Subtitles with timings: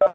[0.00, 0.14] Well,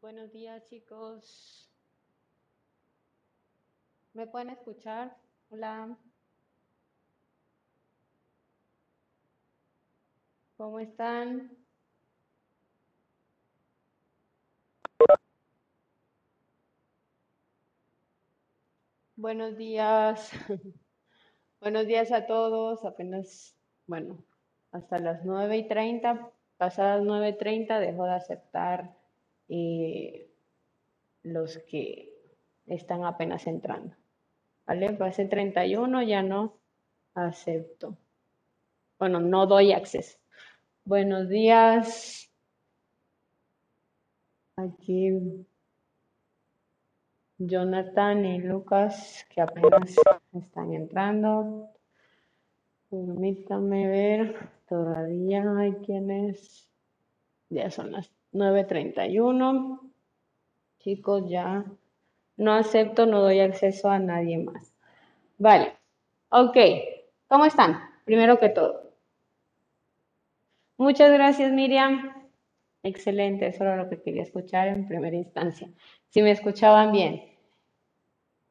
[0.00, 1.70] Buenos días, chicos.
[4.14, 5.16] ¿Me pueden escuchar?
[5.50, 5.96] Hola.
[10.60, 11.56] ¿Cómo están?
[19.16, 20.30] Buenos días.
[21.62, 22.84] Buenos días a todos.
[22.84, 24.22] Apenas, bueno,
[24.70, 28.94] hasta las 9 y 30, pasadas 9 y 30, dejo de aceptar
[29.48, 30.30] eh,
[31.22, 32.12] los que
[32.66, 33.96] están apenas entrando.
[34.66, 34.90] ¿Vale?
[34.90, 36.58] Base 31 ya no
[37.14, 37.96] acepto.
[38.98, 40.19] Bueno, no doy acceso.
[40.90, 42.28] Buenos días.
[44.56, 45.46] Aquí
[47.38, 49.94] Jonathan y Lucas que apenas
[50.32, 51.68] están entrando.
[52.90, 54.50] Permítame ver.
[54.68, 56.68] Todavía hay quienes.
[57.50, 59.92] Ya son las 9.31.
[60.80, 61.66] Chicos, ya
[62.36, 64.74] no acepto, no doy acceso a nadie más.
[65.38, 65.72] Vale.
[66.30, 66.56] Ok.
[67.28, 67.78] ¿Cómo están?
[68.04, 68.89] Primero que todo.
[70.80, 72.10] Muchas gracias, Miriam.
[72.82, 75.70] Excelente, eso era lo que quería escuchar en primera instancia.
[76.08, 77.22] Si me escuchaban bien.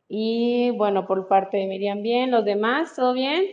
[0.07, 2.29] Y bueno, por parte de Miriam, bien.
[2.29, 3.48] ¿Los demás, todo bien?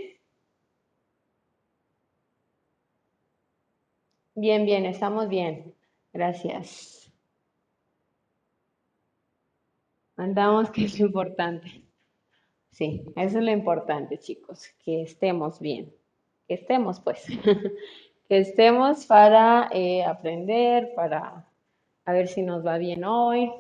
[4.35, 5.75] Bien, bien, estamos bien.
[6.13, 7.11] Gracias.
[10.17, 11.83] Andamos, que es lo importante.
[12.73, 15.95] Sí, eso es lo importante, chicos, que estemos bien.
[16.47, 17.25] Que estemos, pues.
[18.29, 21.45] que estemos para eh, aprender, para
[22.05, 23.51] a ver si nos va bien hoy.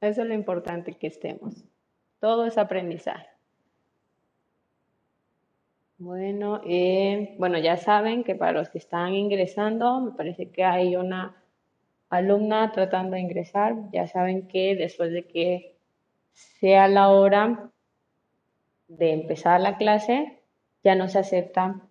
[0.00, 1.64] Eso es lo importante, que estemos.
[2.20, 3.28] Todo es aprendizaje.
[5.98, 10.96] Bueno, eh, bueno, ya saben que para los que están ingresando, me parece que hay
[10.96, 11.36] una
[12.08, 13.76] alumna tratando de ingresar.
[13.92, 15.76] Ya saben que después de que
[16.32, 17.70] sea la hora
[18.88, 20.40] de empezar la clase,
[20.82, 21.89] ya no se acepta,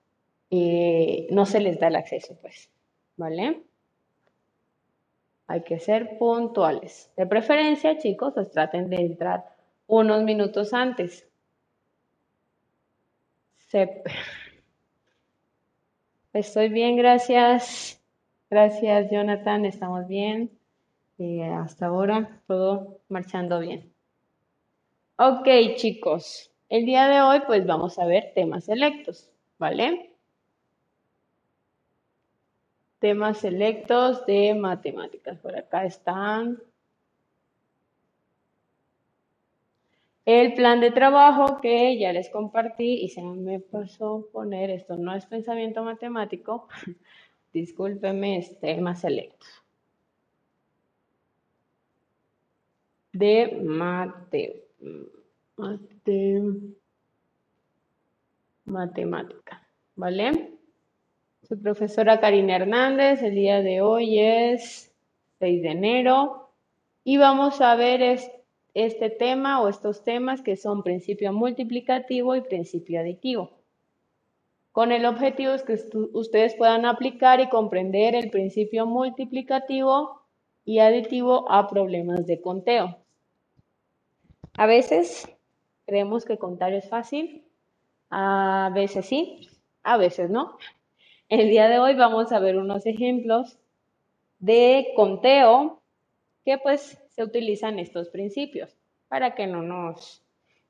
[0.50, 2.70] y no se les da el acceso, pues,
[3.18, 3.64] ¿vale?
[5.48, 7.12] Hay que ser puntuales.
[7.18, 9.46] De preferencia, chicos, pues traten de entrar
[9.88, 11.28] unos minutos antes.
[16.34, 18.02] Estoy bien, gracias.
[18.50, 19.66] Gracias, Jonathan.
[19.66, 20.52] Estamos bien.
[21.18, 23.92] Y hasta ahora todo marchando bien.
[25.18, 26.52] Ok, chicos.
[26.70, 30.09] El día de hoy, pues vamos a ver temas selectos, ¿vale?
[33.00, 35.38] Temas selectos de matemáticas.
[35.40, 36.62] Por acá están
[40.26, 45.16] el plan de trabajo que ya les compartí y se me pasó poner, esto no
[45.16, 46.68] es pensamiento matemático,
[47.54, 49.50] discúlpeme, es temas selectos.
[53.12, 54.68] De mate,
[55.58, 56.42] mate,
[58.66, 60.59] matemática, ¿vale?
[61.50, 64.94] Su profesora Karina Hernández, el día de hoy es
[65.40, 66.52] 6 de enero
[67.04, 68.40] y vamos a ver este
[68.76, 73.52] este tema o estos temas que son principio multiplicativo y principio aditivo.
[74.72, 75.80] Con el objetivo es que
[76.14, 80.22] ustedes puedan aplicar y comprender el principio multiplicativo
[80.66, 82.98] y aditivo a problemas de conteo.
[84.56, 85.28] A veces
[85.88, 87.44] creemos que contar es fácil,
[88.12, 89.50] a veces sí,
[89.82, 90.58] a veces no.
[91.30, 93.60] El día de hoy vamos a ver unos ejemplos
[94.40, 95.80] de conteo
[96.44, 98.76] que pues se utilizan estos principios
[99.10, 100.24] para que no nos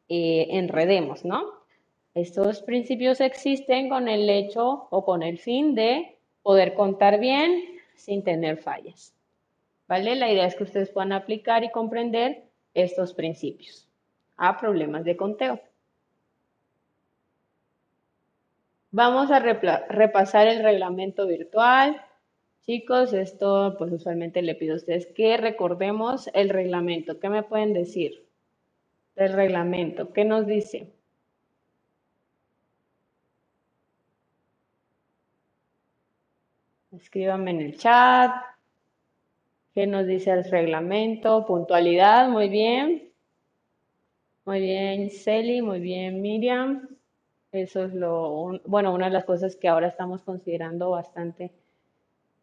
[0.10, 1.46] eh, enredemos, ¿no?
[2.14, 7.64] Estos principios existen con el hecho o con el fin de poder contar bien
[7.96, 9.16] sin tener fallas.
[9.88, 10.16] ¿Vale?
[10.16, 12.44] La idea es que ustedes puedan aplicar y comprender
[12.74, 13.88] estos principios
[14.36, 15.62] a problemas de conteo.
[18.92, 22.02] Vamos a repasar el reglamento virtual.
[22.66, 27.20] Chicos, esto pues usualmente le pido a ustedes que recordemos el reglamento.
[27.20, 28.26] ¿Qué me pueden decir
[29.16, 30.12] del reglamento?
[30.12, 30.92] ¿Qué nos dice?
[36.92, 38.32] Escríbanme en el chat.
[39.76, 41.46] ¿Qué nos dice el reglamento?
[41.46, 43.12] Puntualidad, muy bien.
[44.46, 46.99] Muy bien, Celi, muy bien, Miriam.
[47.52, 51.52] Eso es lo, bueno, una de las cosas que ahora estamos considerando bastante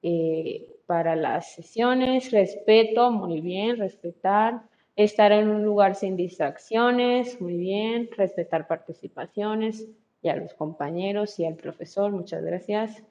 [0.03, 4.63] eh, para las sesiones, respeto, muy bien, respetar,
[4.97, 9.87] estar en un lugar sin distracciones, muy bien, respetar participaciones
[10.23, 13.03] y a los compañeros y al profesor, muchas gracias.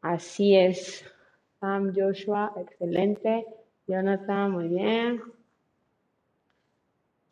[0.00, 1.04] Así es.
[1.60, 3.46] Sam Joshua, excelente.
[3.86, 5.22] Jonathan, muy bien.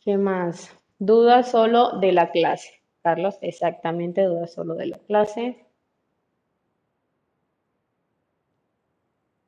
[0.00, 0.72] ¿Qué más?
[0.98, 2.85] Dudas solo de la clase.
[3.06, 5.64] Carlos, exactamente, dudas solo de la clase.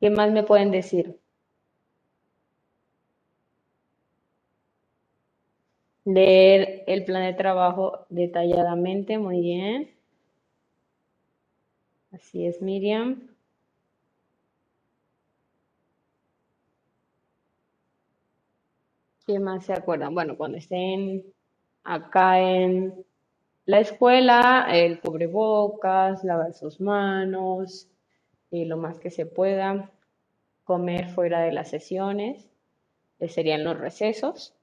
[0.00, 1.18] ¿Qué más me pueden decir?
[6.04, 9.90] Leer el plan de trabajo detalladamente, muy bien.
[12.12, 13.30] Así es, Miriam.
[19.26, 20.14] ¿Qué más se acuerdan?
[20.14, 21.24] Bueno, cuando estén
[21.84, 23.04] acá en
[23.68, 27.88] la escuela, el cubrebocas, lavar sus manos,
[28.50, 29.92] y lo más que se pueda,
[30.64, 32.48] comer fuera de las sesiones,
[33.20, 34.54] eh, serían los recesos,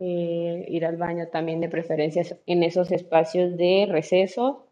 [0.00, 4.66] eh, ir al baño también de preferencia en esos espacios de receso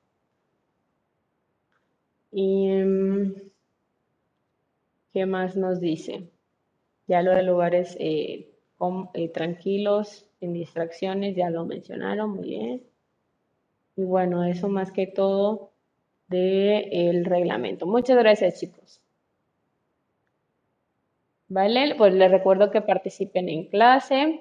[2.33, 3.33] Y, mm,
[5.15, 6.29] ¿qué más nos dice?
[7.09, 8.53] Ya lo de lugares eh,
[9.15, 12.83] eh, tranquilos, sin distracciones, ya lo mencionaron, muy bien.
[13.97, 15.71] Y bueno, eso más que todo
[16.29, 17.87] del reglamento.
[17.87, 19.01] Muchas gracias, chicos.
[21.49, 21.95] ¿Vale?
[21.97, 24.41] Pues les recuerdo que participen en clase.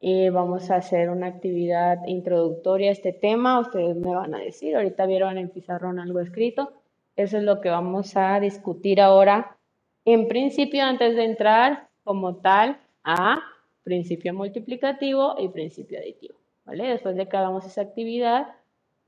[0.00, 3.58] Y vamos a hacer una actividad introductoria a este tema.
[3.58, 6.72] Ustedes me van a decir, ahorita vieron en pizarrón algo escrito.
[7.16, 9.56] Eso es lo que vamos a discutir ahora.
[10.04, 13.40] En principio, antes de entrar como tal a
[13.82, 16.37] principio multiplicativo y principio aditivo.
[16.76, 18.54] Después de que hagamos esa actividad,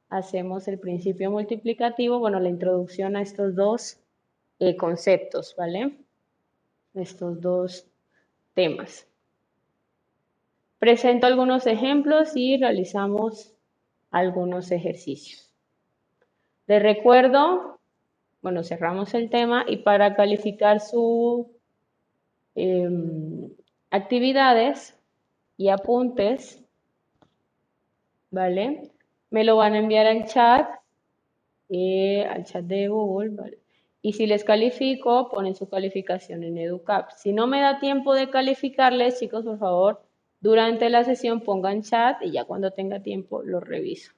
[0.09, 3.99] hacemos el principio multiplicativo, bueno, la introducción a estos dos
[4.59, 5.99] eh, conceptos, ¿vale?
[6.95, 7.87] Estos dos
[8.55, 9.07] temas.
[10.79, 13.53] Presento algunos ejemplos y realizamos
[14.11, 15.53] algunos ejercicios.
[16.67, 17.79] De recuerdo,
[18.43, 21.47] bueno, cerramos el tema y para calificar sus
[22.55, 23.51] em,
[23.91, 24.97] actividades
[25.57, 26.60] y apuntes,
[28.31, 28.91] ¿vale?
[29.31, 30.69] Me lo van a enviar al chat,
[31.69, 33.59] eh, al chat de Google, ¿vale?
[34.03, 37.11] Y si les califico, ponen su calificación en EduCap.
[37.11, 40.03] Si no me da tiempo de calificarles, chicos, por favor,
[40.41, 44.13] durante la sesión pongan chat y ya cuando tenga tiempo lo reviso.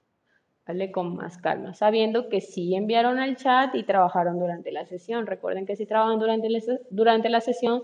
[0.65, 0.93] ¿Vale?
[0.93, 5.27] Con más calma, sabiendo que sí enviaron al chat y trabajaron durante la sesión.
[5.27, 7.83] Recuerden que si trabajan durante la, durante la sesión,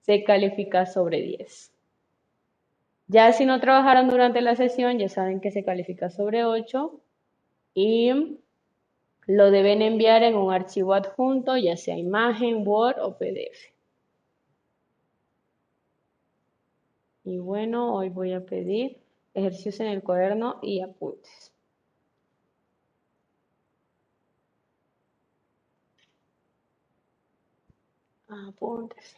[0.00, 1.75] se califica sobre 10.
[3.08, 7.00] Ya si no trabajaron durante la sesión, ya saben que se califica sobre 8
[7.74, 8.38] y
[9.26, 13.72] lo deben enviar en un archivo adjunto, ya sea imagen, Word o PDF.
[17.24, 18.96] Y bueno, hoy voy a pedir
[19.34, 21.52] ejercicios en el cuaderno y apuntes.
[28.28, 29.16] Apuntes.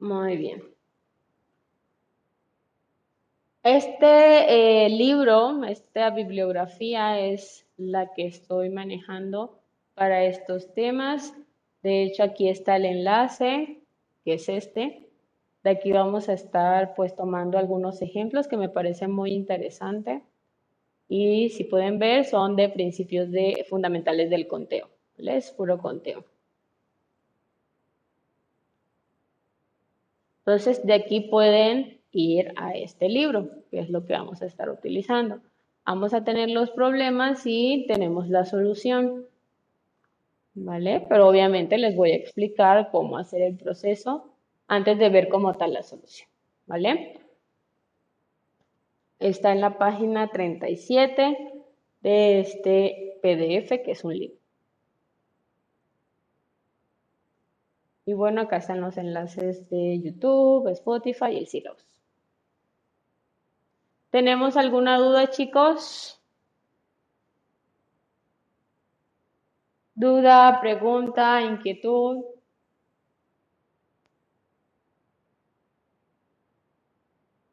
[0.00, 0.71] Muy bien.
[3.64, 9.60] Este eh, libro, esta bibliografía es la que estoy manejando
[9.94, 11.32] para estos temas.
[11.84, 13.80] De hecho, aquí está el enlace,
[14.24, 15.08] que es este.
[15.62, 20.22] De aquí vamos a estar pues tomando algunos ejemplos que me parecen muy interesantes.
[21.08, 24.88] Y si pueden ver, son de principios de, fundamentales del conteo.
[25.18, 26.24] Es puro conteo.
[30.40, 34.70] Entonces, de aquí pueden ir a este libro, que es lo que vamos a estar
[34.70, 35.40] utilizando.
[35.84, 39.26] Vamos a tener los problemas y tenemos la solución.
[40.54, 41.04] ¿Vale?
[41.08, 44.34] Pero obviamente les voy a explicar cómo hacer el proceso
[44.68, 46.28] antes de ver cómo está la solución.
[46.66, 47.18] ¿Vale?
[49.18, 51.52] Está en la página 37
[52.02, 54.36] de este PDF, que es un libro.
[58.04, 61.86] Y bueno, acá están los enlaces de YouTube, Spotify y el Silos.
[64.12, 66.22] ¿Tenemos alguna duda, chicos?
[69.96, 72.24] ¿Duda, pregunta, inquietud?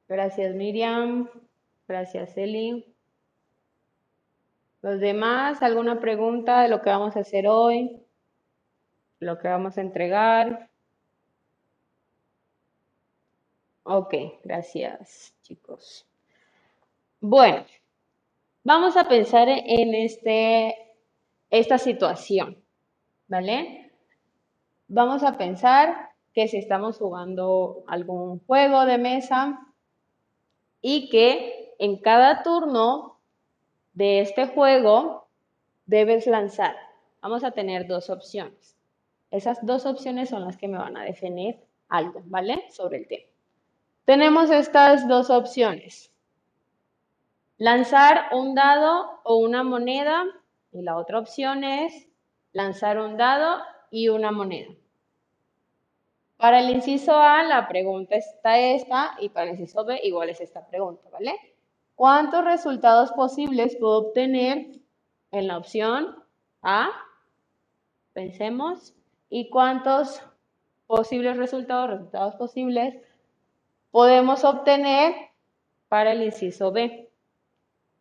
[0.08, 1.28] Gracias, Miriam.
[1.88, 2.86] Gracias, Eli.
[4.84, 5.64] ¿Los demás?
[5.64, 8.06] ¿Alguna pregunta de lo que vamos a hacer hoy?
[9.20, 10.70] lo que vamos a entregar.
[13.84, 16.09] Ok, gracias chicos.
[17.22, 17.66] Bueno,
[18.64, 20.74] vamos a pensar en este,
[21.50, 22.64] esta situación,
[23.28, 23.92] ¿vale?
[24.88, 29.60] Vamos a pensar que si estamos jugando algún juego de mesa
[30.82, 33.20] y que en cada turno
[33.92, 35.28] de este juego
[35.88, 36.78] debes lanzar.
[37.22, 38.78] Vamos a tener dos opciones.
[39.30, 42.64] Esas dos opciones son las que me van a definir algo, ¿vale?
[42.72, 43.28] Sobre el tema.
[44.06, 46.14] Tenemos estas dos opciones.
[47.60, 50.24] Lanzar un dado o una moneda
[50.72, 52.08] y la otra opción es
[52.54, 54.74] lanzar un dado y una moneda.
[56.38, 60.40] Para el inciso A, la pregunta está esta y para el inciso B, igual es
[60.40, 61.36] esta pregunta, ¿vale?
[61.96, 64.68] ¿Cuántos resultados posibles puedo obtener
[65.32, 66.16] en la opción
[66.62, 66.90] A?
[68.14, 68.94] Pensemos
[69.30, 70.24] y cuántos
[70.88, 72.96] posibles resultados, resultados posibles,
[73.92, 75.14] podemos obtener
[75.90, 77.09] para el inciso B.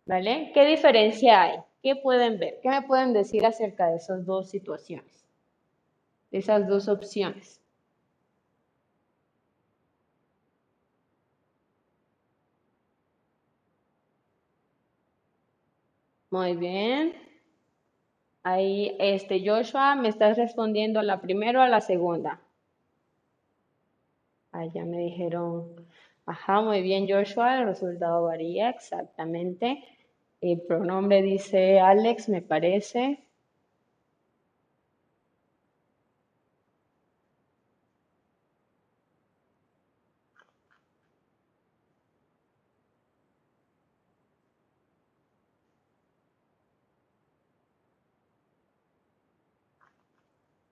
[0.08, 0.50] ¿Vale?
[0.54, 1.58] ¿Qué diferencia hay?
[1.82, 2.58] ¿Qué pueden ver?
[2.62, 5.26] ¿Qué me pueden decir acerca de esas dos situaciones?
[6.30, 7.60] De esas dos opciones.
[16.30, 17.12] Muy bien.
[18.42, 22.40] Ahí, este, Joshua, ¿me estás respondiendo a la primera o a la segunda?
[24.52, 25.86] Allá me dijeron,
[26.24, 29.84] ajá, muy bien, Joshua, el resultado varía exactamente.
[30.40, 33.24] El pronombre dice Alex, me parece.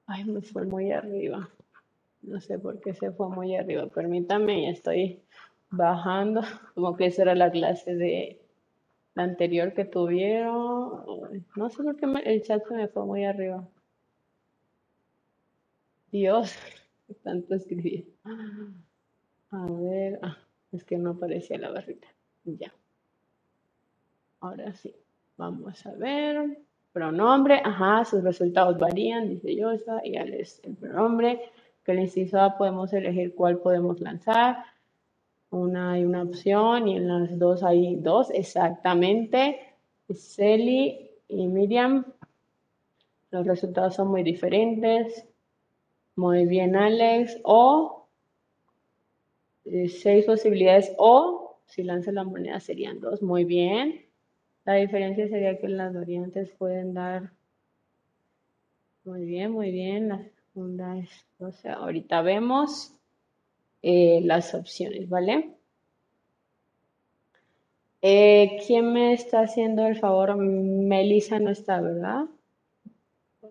[0.07, 1.48] Ay, me fue muy arriba.
[2.22, 3.87] No sé por qué se fue muy arriba.
[3.88, 5.22] Permítame, estoy
[5.70, 6.42] bajando.
[6.74, 8.40] Como que esa era la clase de
[9.16, 11.42] la anterior que tuvieron.
[11.57, 13.66] No sé por qué el chat se me fue muy arriba.
[16.12, 16.55] Dios,
[17.24, 18.14] tanto escribir.
[19.50, 20.37] A ver, ah,
[20.70, 22.09] es que no aparecía la barrita.
[22.44, 22.72] Ya.
[24.40, 24.94] Ahora sí.
[25.38, 26.59] Vamos a ver.
[26.92, 31.40] Pronombre, ajá, sus resultados varían, dice Yosa, y al es el pronombre.
[31.85, 34.64] Que el inciso A podemos elegir cuál podemos lanzar.
[35.50, 39.61] Una hay una opción y en las dos hay dos, exactamente.
[40.14, 42.04] Celi y Miriam.
[43.30, 45.26] Los resultados son muy diferentes.
[46.16, 47.38] Muy bien, Alex.
[47.44, 48.09] O
[49.64, 53.22] eh, seis posibilidades o si lanza la moneda serían dos.
[53.22, 54.06] Muy bien.
[54.64, 57.32] La diferencia sería que las variantes pueden dar.
[59.04, 60.09] Muy bien, muy bien.
[60.09, 62.95] La segunda es, o sea, ahorita vemos
[63.88, 65.55] eh, las opciones, ¿vale?
[68.03, 70.37] Eh, ¿Quién me está haciendo el favor?
[70.37, 72.25] Melissa no está, ¿verdad?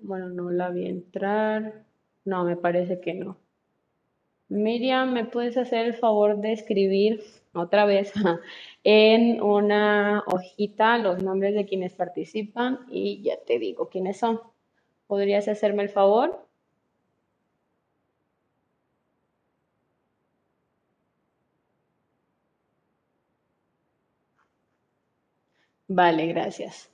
[0.01, 1.85] Bueno, no la vi entrar.
[2.25, 3.37] No, me parece que no.
[4.49, 8.11] Miriam, ¿me puedes hacer el favor de escribir otra vez
[8.83, 14.41] en una hojita los nombres de quienes participan y ya te digo quiénes son.
[15.07, 16.44] ¿Podrías hacerme el favor?
[25.95, 26.91] Vale, gracias.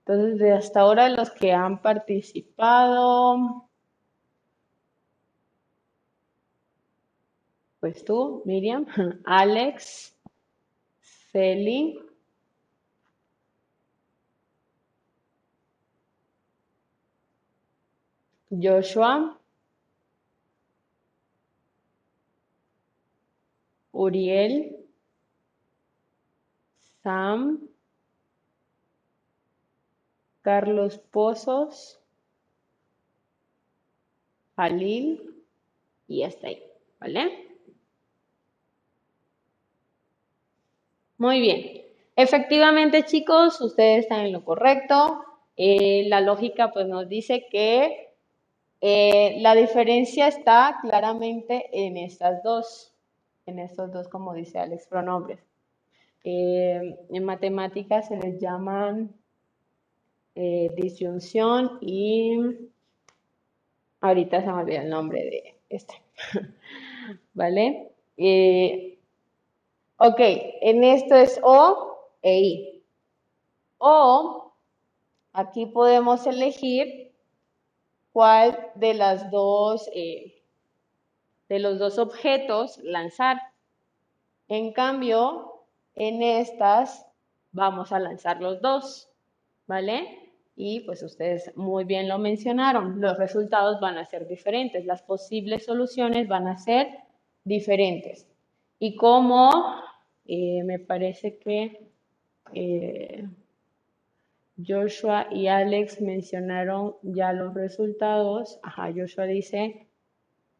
[0.00, 3.70] Entonces, de hasta ahora los que han participado,
[7.80, 8.84] pues tú, Miriam,
[9.24, 10.14] Alex,
[11.32, 11.98] Celi,
[18.50, 19.38] Joshua,
[23.92, 24.76] Uriel,
[27.02, 27.73] Sam,
[30.44, 31.98] Carlos Pozos,
[34.56, 35.42] Jalil
[36.06, 36.62] y hasta ahí,
[37.00, 37.48] ¿vale?
[41.16, 41.82] Muy bien.
[42.14, 45.24] Efectivamente, chicos, ustedes están en lo correcto.
[45.56, 48.10] Eh, la lógica pues nos dice que
[48.82, 52.92] eh, la diferencia está claramente en estas dos,
[53.46, 55.40] en estos dos, como dice Alex, pronombres.
[56.22, 59.23] Eh, en matemáticas se les llaman
[60.34, 62.36] disyunción y
[64.00, 65.94] ahorita se me olvida el nombre de este,
[67.34, 67.92] ¿vale?
[69.96, 72.84] Ok, en esto es O e I.
[73.78, 74.52] O,
[75.32, 77.12] aquí podemos elegir
[78.12, 80.42] cuál de las dos, eh,
[81.48, 83.38] de los dos objetos lanzar.
[84.48, 87.06] En cambio, en estas
[87.52, 89.08] vamos a lanzar los dos,
[89.66, 90.23] ¿vale?
[90.56, 95.64] Y pues ustedes muy bien lo mencionaron, los resultados van a ser diferentes, las posibles
[95.64, 96.88] soluciones van a ser
[97.42, 98.26] diferentes.
[98.78, 99.50] Y como
[100.26, 101.88] eh, me parece que
[102.52, 103.26] eh,
[104.64, 108.58] Joshua y Alex mencionaron ya los resultados.
[108.62, 109.88] Ajá, Joshua dice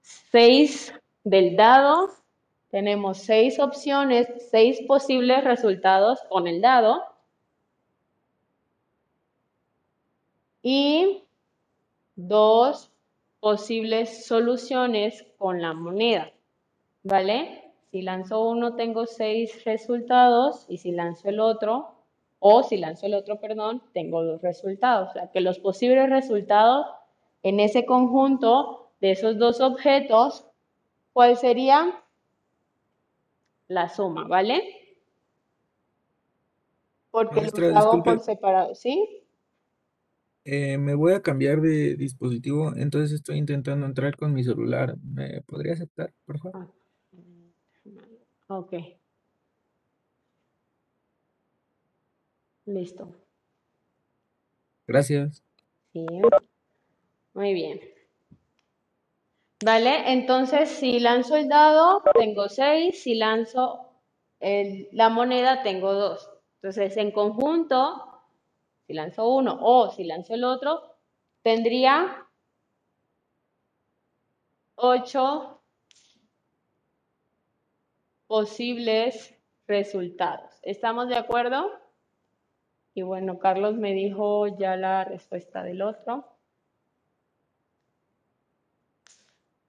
[0.02, 2.10] 6 del dado.
[2.70, 7.02] Tenemos seis opciones, seis posibles resultados con el dado.
[10.66, 11.22] Y
[12.16, 12.90] dos
[13.38, 16.32] posibles soluciones con la moneda.
[17.02, 17.70] ¿Vale?
[17.90, 21.94] Si lanzo uno tengo seis resultados y si lanzo el otro,
[22.38, 25.10] o si lanzo el otro, perdón, tengo dos resultados.
[25.10, 26.86] O sea, que los posibles resultados
[27.42, 30.46] en ese conjunto de esos dos objetos,
[31.12, 32.02] ¿cuál sería?
[33.68, 34.62] La suma, ¿vale?
[37.10, 39.23] Porque lo hago por separado, ¿sí?
[40.46, 44.96] Eh, me voy a cambiar de dispositivo, entonces estoy intentando entrar con mi celular.
[45.02, 46.68] ¿Me podría aceptar, por favor?
[46.68, 46.70] Ah.
[48.48, 48.74] Ok.
[52.66, 53.08] Listo.
[54.86, 55.42] Gracias.
[55.92, 56.04] Sí.
[57.32, 57.80] Muy bien.
[59.64, 60.12] ¿Vale?
[60.12, 63.02] Entonces, si lanzo el dado, tengo 6.
[63.02, 63.80] Si lanzo
[64.40, 66.28] la moneda, tengo 2.
[66.56, 68.13] Entonces, en conjunto,
[68.86, 70.96] si lanzo uno o si lanzo el otro,
[71.42, 72.26] tendría
[74.76, 75.62] 8
[78.26, 79.34] posibles
[79.66, 80.52] resultados.
[80.62, 81.70] ¿Estamos de acuerdo?
[82.94, 86.28] Y bueno, Carlos me dijo ya la respuesta del otro.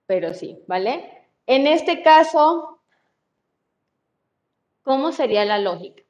[0.06, 1.28] Pero sí, ¿vale?
[1.47, 2.80] En este caso,
[4.84, 6.04] ¿cómo sería la lógica?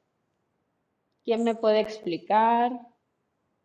[1.24, 2.72] ¿Quién me puede explicar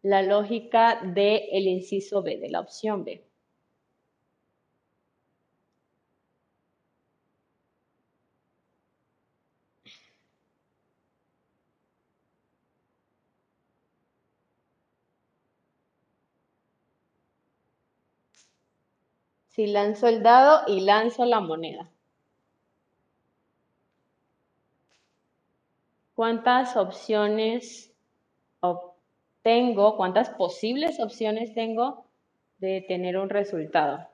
[0.04, 3.24] la lógica del el inciso B, de la opción B?
[19.50, 21.92] Si lanzo el dado y lanzo la moneda.
[26.16, 27.94] ¿Cuántas opciones
[29.44, 29.98] tengo?
[29.98, 32.06] ¿Cuántas posibles opciones tengo
[32.60, 34.08] de tener un resultado?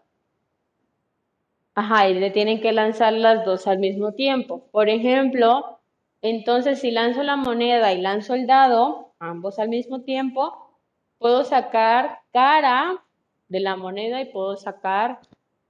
[1.75, 4.67] Ajá, y le tienen que lanzar las dos al mismo tiempo.
[4.71, 5.79] Por ejemplo,
[6.21, 10.71] entonces si lanzo la moneda y lanzo el dado, ambos al mismo tiempo,
[11.19, 13.03] puedo sacar cara
[13.47, 15.19] de la moneda y puedo sacar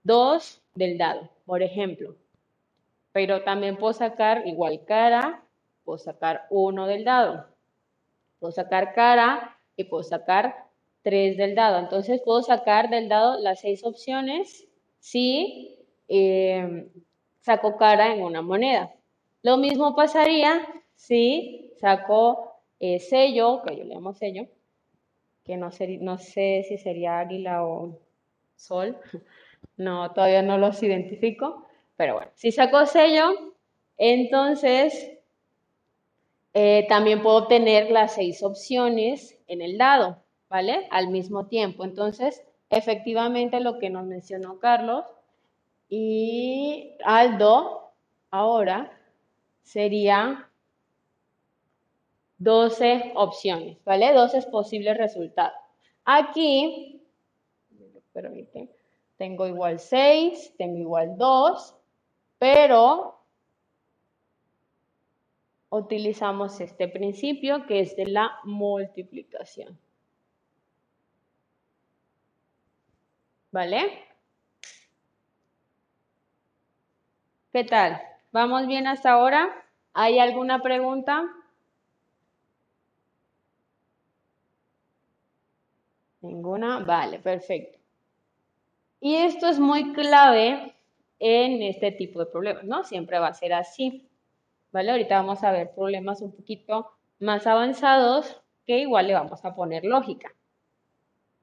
[0.04, 2.15] 2 del dado, por ejemplo.
[3.12, 5.43] Pero también puedo sacar igual cara,
[5.84, 7.48] puedo sacar 1 del dado.
[8.39, 10.67] Puedo sacar cara y puedo sacar
[11.02, 11.80] 3 del dado.
[11.80, 14.67] Entonces puedo sacar del dado las 6 opciones
[15.00, 16.89] si eh,
[17.39, 18.93] saco cara en una moneda.
[19.41, 24.47] Lo mismo pasaría si saco eh, sello, que yo le llamo sello,
[25.43, 25.69] que no,
[26.02, 28.00] no sé si sería águila o
[28.56, 28.97] sol.
[29.76, 31.67] No, todavía no los identifico.
[31.97, 33.54] Pero bueno, si saco sello,
[33.97, 35.17] entonces
[36.60, 40.88] eh, también puedo tener las seis opciones en el dado, ¿vale?
[40.89, 41.84] Al mismo tiempo.
[41.84, 45.06] Entonces, efectivamente lo que nos mencionó Carlos
[45.88, 47.91] y Aldo
[48.32, 48.91] ahora
[49.62, 50.50] sería
[52.39, 54.12] 12 opciones, ¿vale?
[54.12, 55.54] 12 posibles resultados.
[56.06, 57.04] Aquí,
[59.17, 61.76] tengo igual 6, tengo igual 2,
[62.39, 63.17] pero
[65.70, 69.78] utilizamos este principio que es de la multiplicación.
[73.52, 74.08] ¿Vale?
[77.52, 78.02] ¿Qué tal?
[78.32, 79.50] ¿Vamos bien hasta ahora?
[79.94, 81.24] ¿Hay alguna pregunta?
[86.22, 86.80] ¿Ninguna?
[86.80, 87.80] Vale, perfecto.
[89.00, 90.76] Y esto es muy clave
[91.20, 92.84] en este tipo de problemas, ¿no?
[92.84, 94.07] Siempre va a ser así.
[94.78, 99.86] Ahorita vamos a ver problemas un poquito más avanzados que igual le vamos a poner
[99.86, 100.34] lógica.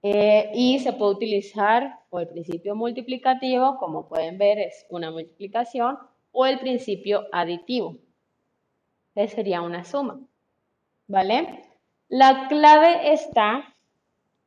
[0.03, 5.99] Eh, y se puede utilizar o el principio multiplicativo, como pueden ver, es una multiplicación,
[6.31, 7.97] o el principio aditivo,
[9.15, 10.21] sería una suma.
[11.07, 11.65] ¿Vale?
[12.09, 13.75] La clave está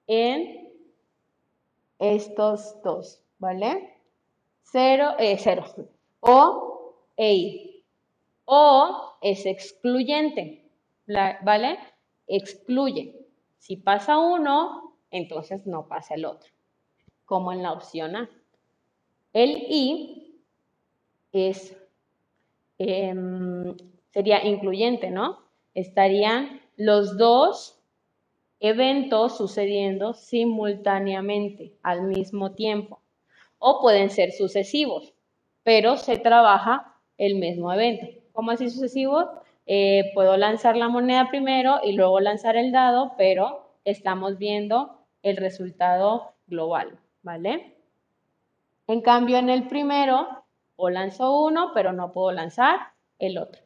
[0.06, 0.70] en
[2.00, 3.96] estos dos, ¿vale?
[4.64, 5.66] Cero, eh, cero.
[6.20, 7.77] O e I.
[8.50, 10.64] O es excluyente,
[11.06, 11.78] ¿vale?
[12.28, 13.28] Excluye.
[13.58, 16.50] Si pasa uno, entonces no pasa el otro,
[17.26, 18.30] como en la opción A.
[19.34, 20.42] El I
[21.34, 21.76] es,
[22.78, 23.76] em,
[24.12, 25.40] sería incluyente, ¿no?
[25.74, 27.78] Estarían los dos
[28.62, 33.02] eventos sucediendo simultáneamente al mismo tiempo
[33.60, 35.14] o pueden ser sucesivos,
[35.64, 38.17] pero se trabaja el mismo evento.
[38.38, 39.32] ¿Cómo así sucesivo?
[39.66, 45.38] Eh, puedo lanzar la moneda primero y luego lanzar el dado, pero estamos viendo el
[45.38, 47.76] resultado global, ¿vale?
[48.86, 50.28] En cambio, en el primero,
[50.76, 52.78] o lanzo uno, pero no puedo lanzar
[53.18, 53.60] el otro.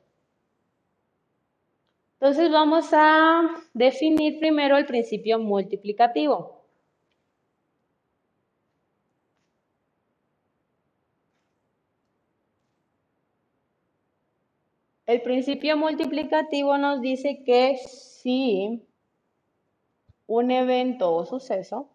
[2.21, 3.41] Entonces vamos a
[3.73, 6.60] definir primero el principio multiplicativo.
[15.11, 18.87] El principio multiplicativo nos dice que si
[20.25, 21.89] un evento o suceso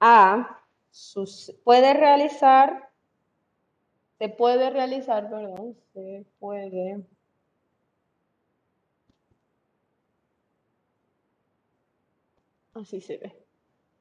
[0.00, 0.64] A
[1.64, 2.90] puede realizar
[4.18, 7.04] se puede realizar, perdón, se puede
[12.72, 13.36] así se ve.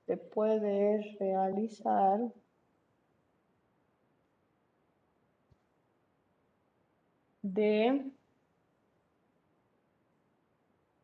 [0.05, 2.31] Se puede realizar
[7.43, 8.11] de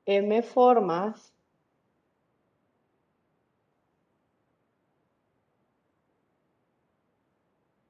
[0.08, 1.34] m formas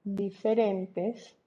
[0.03, 1.37] diferentes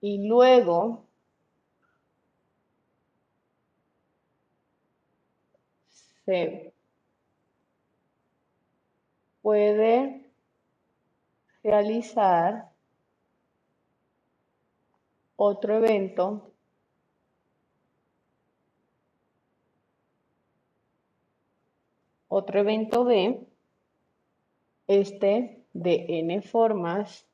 [0.00, 1.06] y luego
[6.24, 6.72] se
[9.42, 10.30] puede
[11.62, 12.70] realizar
[15.36, 16.50] otro evento
[22.30, 23.44] otro evento B,
[24.86, 27.26] este de n formas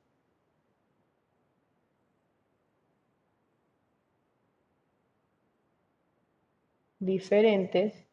[6.98, 8.05] diferentes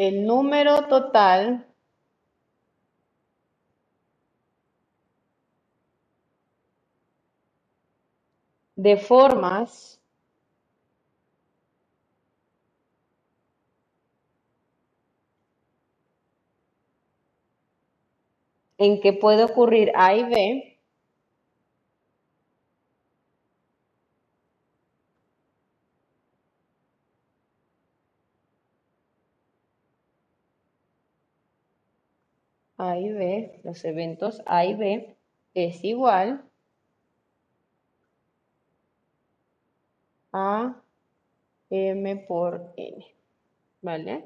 [0.00, 1.66] el número total
[8.76, 10.00] de formas
[18.78, 20.69] en que puede ocurrir A y B
[32.82, 35.14] A y B, los eventos A y B
[35.52, 36.42] es igual
[40.32, 40.80] a
[41.68, 43.04] m por n,
[43.82, 44.24] ¿vale?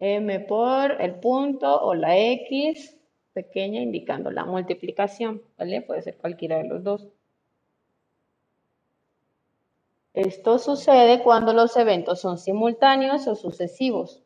[0.00, 2.98] m por el punto o la x
[3.32, 5.80] pequeña indicando la multiplicación, ¿vale?
[5.82, 7.06] Puede ser cualquiera de los dos.
[10.12, 14.25] Esto sucede cuando los eventos son simultáneos o sucesivos.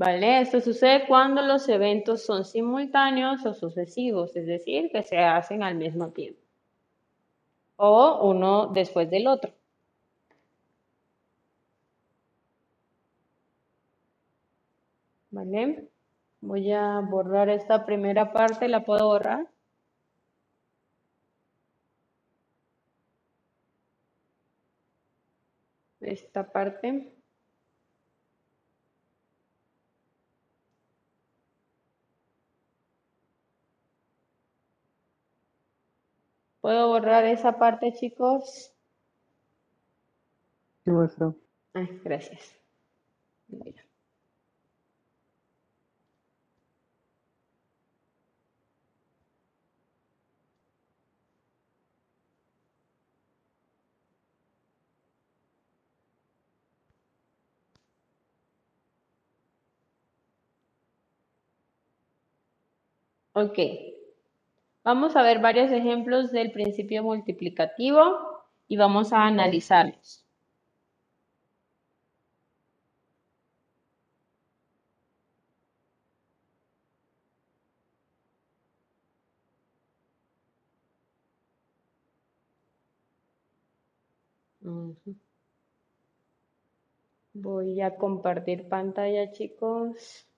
[0.00, 0.40] ¿Vale?
[0.40, 5.74] Esto sucede cuando los eventos son simultáneos o sucesivos, es decir, que se hacen al
[5.74, 6.40] mismo tiempo.
[7.76, 9.52] O uno después del otro.
[15.30, 15.88] ¿Vale?
[16.40, 19.48] Voy a borrar esta primera parte, ¿la puedo borrar?
[26.00, 27.19] Esta parte.
[36.60, 38.72] ¿Puedo borrar esa parte, chicos?
[40.84, 41.34] Sí, maestra.
[41.74, 42.54] Ay, gracias.
[63.34, 63.58] Ok,
[64.84, 68.02] Vamos a ver varios ejemplos del principio multiplicativo
[68.68, 70.26] y vamos a analizarlos.
[87.32, 90.29] Voy a compartir pantalla, chicos.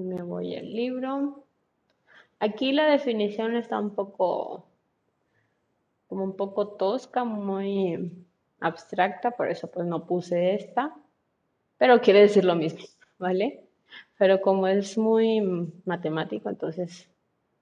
[0.00, 1.44] Me voy al libro.
[2.38, 4.64] Aquí la definición está un poco,
[6.08, 8.26] como un poco tosca, muy
[8.60, 10.94] abstracta, por eso pues no puse esta,
[11.78, 12.80] pero quiere decir lo mismo,
[13.18, 13.64] ¿vale?
[14.18, 15.40] Pero como es muy
[15.84, 17.08] matemático, entonces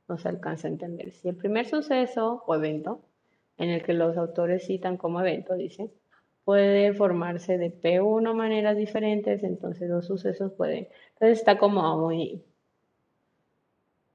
[0.09, 1.13] no se alcanza a entender.
[1.13, 3.01] Si el primer suceso o evento,
[3.57, 5.91] en el que los autores citan como evento, dice,
[6.49, 10.89] puede formarse de P1 maneras diferentes, entonces dos sucesos pueden.
[11.13, 12.43] Entonces está como muy,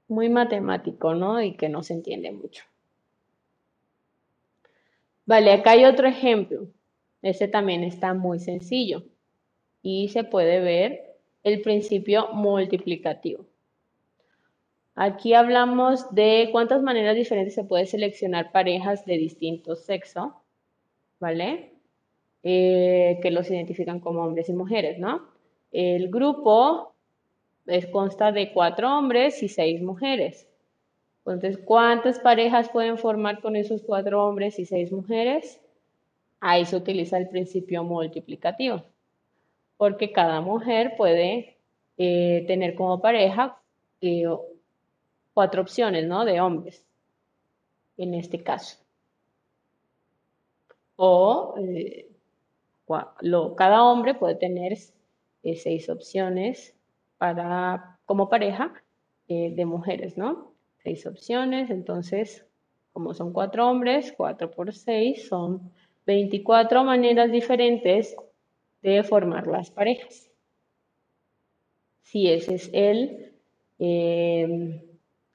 [0.08, 1.40] muy matemático, ¿no?
[1.40, 2.64] Y que no se entiende mucho.
[5.26, 6.66] Vale, acá hay otro ejemplo.
[7.22, 9.04] Ese también está muy sencillo
[9.80, 13.46] y se puede ver el principio multiplicativo.
[14.96, 20.42] Aquí hablamos de cuántas maneras diferentes se puede seleccionar parejas de distinto sexo,
[21.20, 21.73] ¿vale?
[22.46, 25.26] Eh, que los identifican como hombres y mujeres, ¿no?
[25.72, 26.92] El grupo
[27.90, 30.46] consta de cuatro hombres y seis mujeres.
[31.20, 35.58] Entonces, ¿cuántas parejas pueden formar con esos cuatro hombres y seis mujeres?
[36.38, 38.82] Ahí se utiliza el principio multiplicativo,
[39.78, 41.56] porque cada mujer puede
[41.96, 43.58] eh, tener como pareja
[44.02, 44.26] eh,
[45.32, 46.26] cuatro opciones, ¿no?
[46.26, 46.86] De hombres,
[47.96, 48.76] en este caso.
[50.96, 51.54] O
[53.56, 54.76] cada hombre puede tener
[55.42, 56.74] eh, seis opciones
[57.18, 58.72] para, como pareja
[59.28, 60.52] eh, de mujeres, ¿no?
[60.82, 62.46] Seis opciones, entonces,
[62.92, 65.72] como son cuatro hombres, cuatro por seis son
[66.06, 68.14] 24 maneras diferentes
[68.82, 70.30] de formar las parejas.
[72.02, 73.32] Si ese es el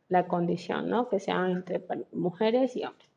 [0.10, 1.08] la condición, ¿no?
[1.08, 1.82] Que sean entre
[2.12, 3.09] mujeres y hombres.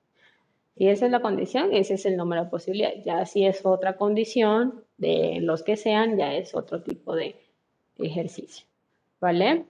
[0.76, 3.04] Si esa es la condición, ese es el número de posibilidades.
[3.04, 7.36] Ya si es otra condición de los que sean, ya es otro tipo de
[7.98, 8.66] ejercicio.
[9.20, 9.66] ¿Vale?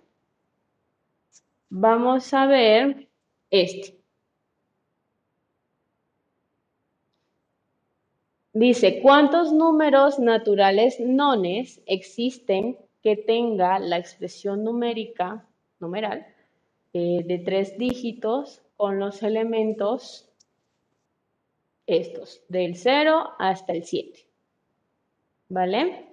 [1.70, 3.08] Vamos a ver
[3.50, 3.98] este.
[8.54, 15.48] Dice, ¿cuántos números naturales nones existen que tenga la expresión numérica,
[15.80, 16.26] numeral,
[16.92, 20.31] eh, de tres dígitos con los elementos
[21.86, 24.26] estos, del 0 hasta el 7.
[25.48, 26.08] ¿Vale?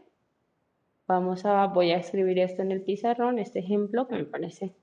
[1.08, 4.76] Vamos a, voy a escribir esto en el pizarrón, este ejemplo que me parece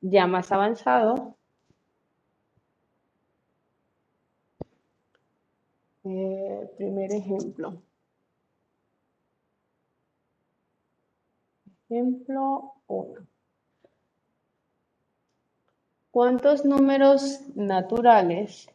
[0.00, 1.36] ya más avanzado.
[6.04, 7.82] Eh, primer ejemplo.
[11.88, 13.26] Ejemplo 1.
[16.10, 18.68] ¿Cuántos números naturales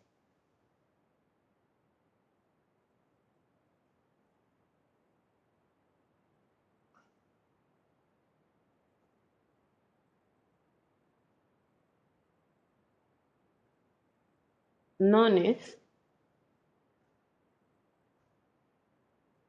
[15.00, 15.78] nones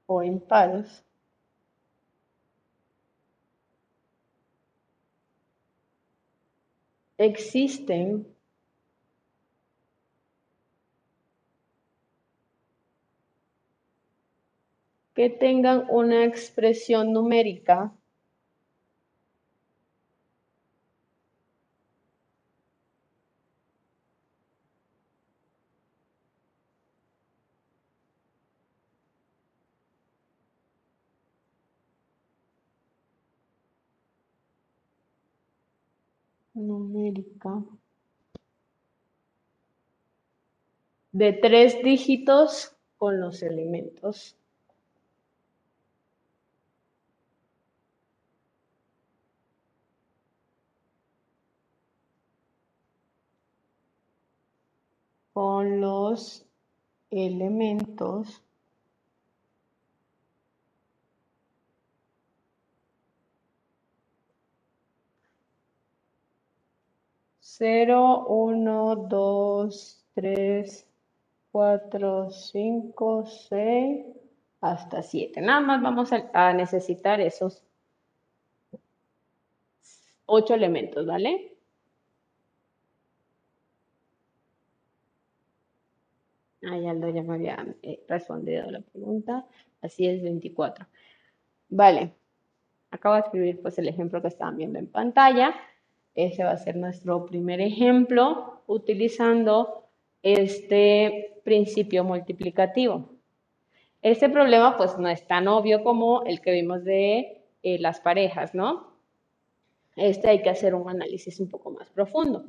[0.06, 1.04] o impares
[7.18, 8.26] existen
[15.14, 17.92] que tengan una expresión numérica
[36.66, 37.62] numérica
[41.12, 44.34] de tres dígitos con los elementos.
[55.32, 56.44] con los
[57.10, 58.42] elementos
[67.58, 70.86] 0, 1, 2, 3,
[71.50, 74.06] 4, 5, 6,
[74.60, 75.40] hasta 7.
[75.40, 77.64] Nada más vamos a, necesitar esos
[80.26, 81.56] 8 elementos, ¿vale?
[86.62, 89.46] Ahí Aldo ya me había eh, respondido la pregunta.
[89.82, 90.86] Así es, 24.
[91.70, 92.14] Vale.
[92.90, 95.54] Acabo de escribir pues el ejemplo que estaban viendo en pantalla.
[96.18, 99.84] Ese va a ser nuestro primer ejemplo utilizando
[100.24, 103.08] este principio multiplicativo.
[104.02, 108.52] Este problema pues no es tan obvio como el que vimos de eh, las parejas,
[108.52, 108.94] ¿no?
[109.94, 112.46] Este hay que hacer un análisis un poco más profundo.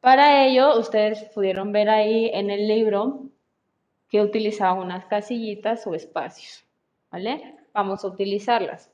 [0.00, 3.28] Para ello, ustedes pudieron ver ahí en el libro
[4.08, 6.64] que utilizaba unas casillitas o espacios,
[7.12, 7.54] ¿vale?
[7.72, 8.90] Vamos a utilizarlas.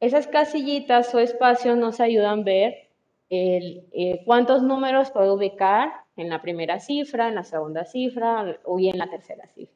[0.00, 2.87] Esas casillitas o espacios nos ayudan a ver
[3.30, 8.98] eh, cuántos números puedo ubicar en la primera cifra, en la segunda cifra o en
[8.98, 9.74] la tercera cifra.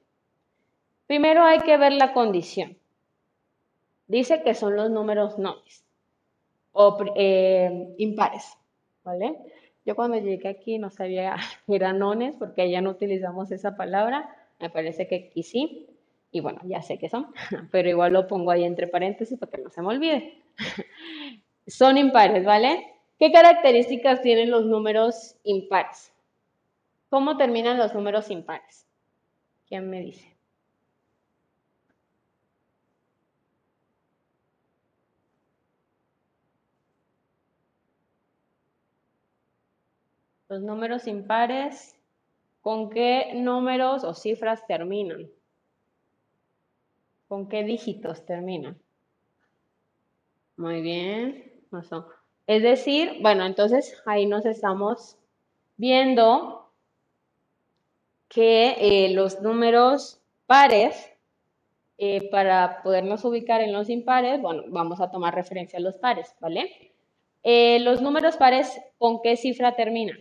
[1.07, 2.77] Primero hay que ver la condición.
[4.07, 5.85] Dice que son los números nones
[6.73, 8.57] o eh, impares,
[9.05, 9.37] ¿vale?
[9.85, 11.37] Yo cuando llegué aquí no sabía
[11.67, 14.35] que eran nones porque ya no utilizamos esa palabra.
[14.59, 15.87] Me parece que aquí sí.
[16.31, 17.27] Y bueno, ya sé que son,
[17.71, 20.43] pero igual lo pongo ahí entre paréntesis para que no se me olvide.
[21.67, 22.92] son impares, ¿vale?
[23.23, 26.13] ¿Qué características tienen los números impares?
[27.09, 28.89] ¿Cómo terminan los números impares?
[29.69, 30.35] ¿Quién me dice?
[40.49, 41.95] Los números impares,
[42.61, 45.31] ¿con qué números o cifras terminan?
[47.29, 48.77] ¿Con qué dígitos terminan?
[50.57, 51.53] Muy bien.
[52.47, 55.17] Es decir, bueno, entonces ahí nos estamos
[55.77, 56.73] viendo
[58.29, 61.11] que eh, los números pares,
[61.99, 66.35] eh, para podernos ubicar en los impares, bueno, vamos a tomar referencia a los pares,
[66.41, 66.93] ¿vale?
[67.43, 70.19] Eh, los números pares, ¿con qué cifra terminan?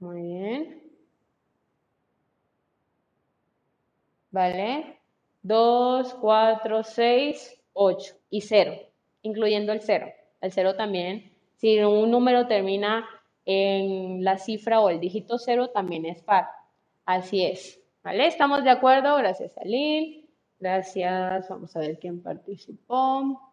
[0.00, 0.82] Muy bien.
[4.32, 4.98] ¿Vale?
[5.42, 8.74] 2, 4, 6, 8 y 0,
[9.22, 10.06] incluyendo el 0.
[10.40, 13.06] El 0 también, si un número termina
[13.44, 16.48] en la cifra o el dígito 0, también es par.
[17.04, 17.80] Así es.
[18.02, 18.26] ¿Vale?
[18.26, 19.16] ¿Estamos de acuerdo?
[19.16, 20.28] Gracias a Lil.
[20.58, 21.48] Gracias.
[21.48, 23.52] Vamos a ver quién participó.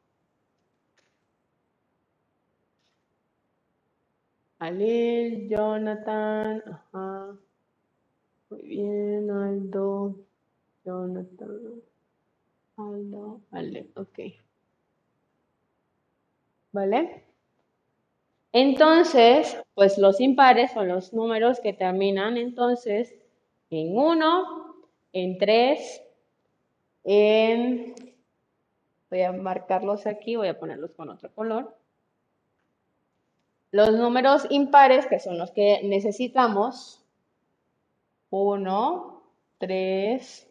[4.59, 7.38] Alil, Jonathan, ajá.
[8.49, 10.15] Muy bien, Aldo,
[10.84, 11.82] Jonathan,
[12.80, 14.19] Aldo, vale, ok.
[16.71, 17.25] ¿Vale?
[18.53, 23.13] Entonces, pues los impares son los números que terminan entonces
[23.69, 24.75] en 1,
[25.13, 26.03] en 3,
[27.03, 27.95] en...
[29.09, 31.75] Voy a marcarlos aquí, voy a ponerlos con otro color.
[33.71, 37.03] Los números impares, que son los que necesitamos,
[38.30, 39.23] 1,
[39.57, 40.49] 3,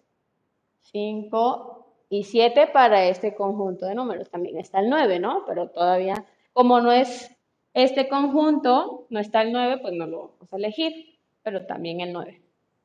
[0.80, 1.77] 5
[2.10, 4.30] y 7 para este conjunto de números.
[4.30, 5.44] También está el 9, ¿no?
[5.46, 7.30] Pero todavía, como no es
[7.74, 12.12] este conjunto, no está el 9, pues no lo vamos a elegir, pero también el
[12.12, 12.42] 9,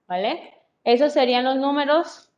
[0.07, 0.53] ¿vale?
[0.84, 2.30] Esos serían los números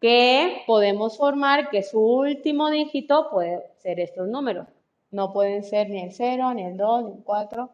[0.00, 4.68] que podemos formar, que su último dígito puede ser estos números.
[5.10, 7.70] No pueden ser ni el 0, ni el 2, ni el 4,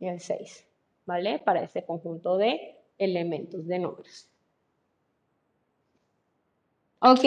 [0.00, 0.66] ni el 6,
[1.06, 1.38] ¿vale?
[1.38, 4.28] Para este conjunto de elementos de números.
[7.00, 7.24] Ok,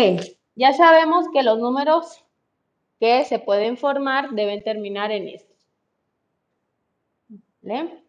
[0.56, 2.24] ya sabemos que los números
[3.00, 5.56] que se pueden formar deben terminar en estos.
[7.62, 8.04] ¿Vale?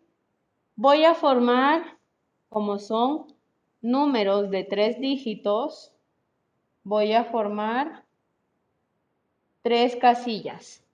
[0.76, 1.99] Voy a formar,
[2.49, 3.34] como son
[3.80, 5.92] números de tres dígitos,
[6.84, 8.05] voy a formar
[9.62, 10.84] tres casillas.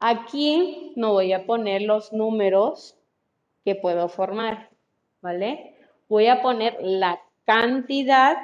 [0.00, 2.96] Aquí no voy a poner los números
[3.64, 4.68] que puedo formar,
[5.22, 5.78] ¿vale?
[6.08, 8.36] Voy a poner la cantidad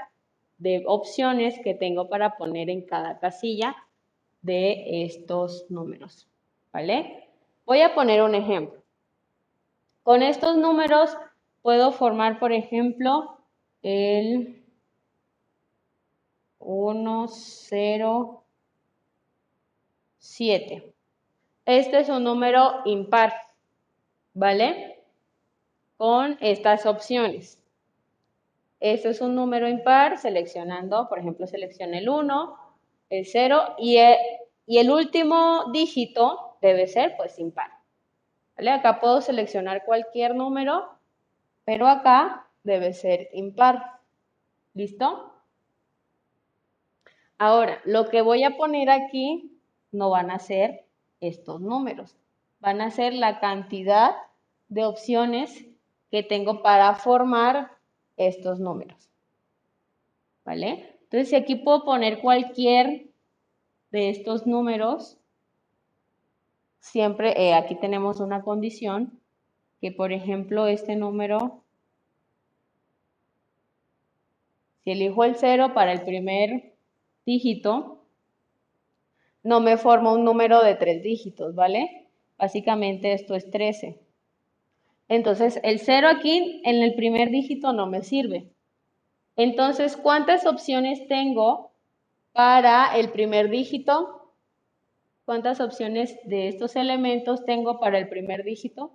[0.61, 3.75] de opciones que tengo para poner en cada casilla
[4.43, 6.29] de estos números,
[6.73, 7.29] ¿vale?
[7.65, 8.81] Voy a poner un ejemplo.
[10.03, 11.17] Con estos números
[11.63, 13.39] puedo formar, por ejemplo,
[13.83, 14.63] el
[16.59, 18.45] 1, 0,
[20.19, 20.95] 7.
[21.65, 23.33] Este es un número impar,
[24.35, 25.03] ¿vale?
[25.97, 27.60] Con estas opciones.
[28.81, 32.57] Este es un número impar seleccionando, por ejemplo, selecciono el 1,
[33.11, 34.17] el 0 y el,
[34.67, 37.71] y el último dígito debe ser pues impar.
[38.57, 38.71] ¿Vale?
[38.71, 40.89] Acá puedo seleccionar cualquier número,
[41.65, 44.01] pero acá debe ser impar.
[44.73, 45.31] ¿Listo?
[47.37, 49.59] Ahora, lo que voy a poner aquí
[49.93, 50.85] no van a ser
[51.21, 52.17] estos números.
[52.61, 54.15] Van a ser la cantidad
[54.69, 55.67] de opciones
[56.11, 57.80] que tengo para formar
[58.29, 59.09] estos números.
[60.45, 60.99] ¿Vale?
[61.03, 63.07] Entonces, si aquí puedo poner cualquier
[63.91, 65.19] de estos números,
[66.79, 69.21] siempre eh, aquí tenemos una condición
[69.81, 71.63] que, por ejemplo, este número,
[74.85, 76.75] si elijo el 0 para el primer
[77.27, 78.05] dígito,
[79.43, 82.09] no me forma un número de tres dígitos, ¿vale?
[82.39, 83.99] Básicamente esto es 13.
[85.11, 88.49] Entonces, el 0 aquí en el primer dígito no me sirve.
[89.35, 91.73] Entonces, ¿cuántas opciones tengo
[92.33, 94.33] para el primer dígito?
[95.25, 98.93] ¿Cuántas opciones de estos elementos tengo para el primer dígito?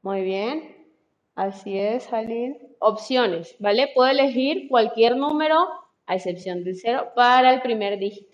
[0.00, 0.74] Muy bien.
[1.34, 2.56] Así es, Jalil.
[2.78, 3.90] Opciones, ¿vale?
[3.94, 5.68] Puedo elegir cualquier número,
[6.06, 8.31] a excepción del 0, para el primer dígito.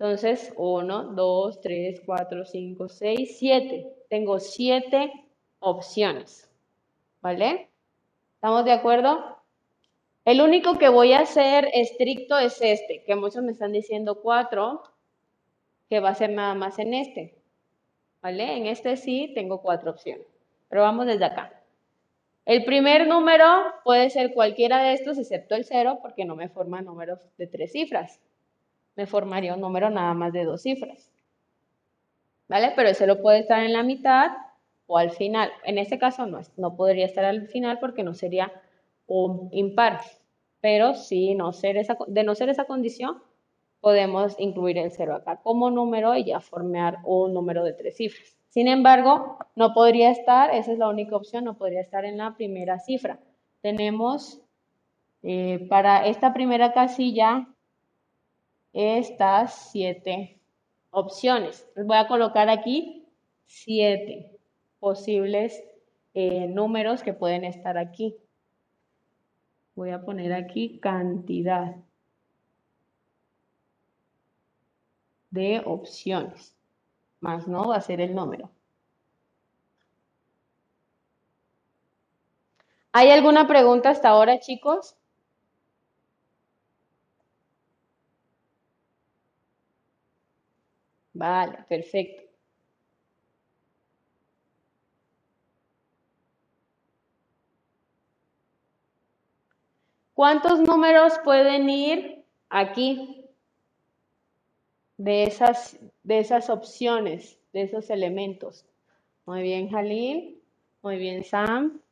[0.00, 3.86] Entonces, 1, 2, 3, 4, 5, 6, 7.
[4.08, 5.12] Tengo 7
[5.58, 6.50] opciones.
[7.20, 7.68] ¿Vale?
[8.36, 9.36] ¿Estamos de acuerdo?
[10.24, 14.82] El único que voy a hacer estricto es este, que muchos me están diciendo 4,
[15.90, 17.34] que va a ser nada más en este.
[18.22, 18.56] ¿Vale?
[18.56, 20.26] En este sí tengo cuatro opciones.
[20.70, 21.62] Pero vamos desde acá.
[22.46, 23.44] El primer número
[23.84, 27.72] puede ser cualquiera de estos excepto el 0 porque no me forma números de tres
[27.72, 28.18] cifras.
[29.00, 31.10] Me formaría un número nada más de dos cifras.
[32.48, 32.74] ¿Vale?
[32.76, 34.32] Pero ese lo puede estar en la mitad
[34.86, 35.50] o al final.
[35.64, 38.52] En este caso no, no podría estar al final porque no sería
[39.06, 40.02] un impar.
[40.60, 43.22] Pero si no ser esa, de no ser esa condición,
[43.80, 48.36] podemos incluir el 0 acá como número y ya formar un número de tres cifras.
[48.50, 52.36] Sin embargo, no podría estar, esa es la única opción, no podría estar en la
[52.36, 53.18] primera cifra.
[53.62, 54.42] Tenemos
[55.22, 57.48] eh, para esta primera casilla
[58.72, 60.40] estas siete
[60.90, 61.66] opciones.
[61.76, 63.06] voy a colocar aquí
[63.46, 64.38] siete
[64.78, 65.62] posibles
[66.14, 68.16] eh, números que pueden estar aquí.
[69.74, 71.76] Voy a poner aquí cantidad
[75.30, 76.54] de opciones
[77.20, 78.50] más no va a ser el número.
[82.92, 84.96] ¿Hay alguna pregunta hasta ahora, chicos?
[91.20, 92.22] Vale, perfecto.
[100.14, 103.26] ¿Cuántos números pueden ir aquí?
[104.96, 108.64] De esas de esas opciones, de esos elementos.
[109.26, 110.42] Muy bien, Jalil.
[110.80, 111.82] Muy bien, Sam.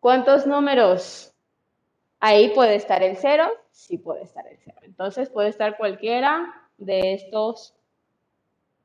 [0.00, 1.34] ¿Cuántos números?
[2.20, 4.78] Ahí puede estar el cero, sí puede estar el cero.
[4.84, 7.74] Entonces puede estar cualquiera de estos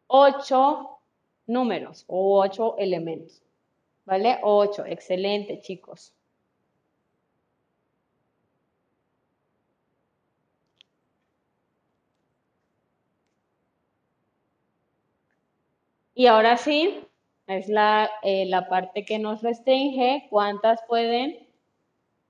[0.07, 0.97] ocho
[1.45, 3.43] números o ocho elementos.
[4.05, 4.39] ¿Vale?
[4.43, 6.13] Ocho, excelente, chicos.
[16.15, 17.05] Y ahora sí,
[17.45, 21.45] es la, eh, la parte que nos restringe, cuántas pueden.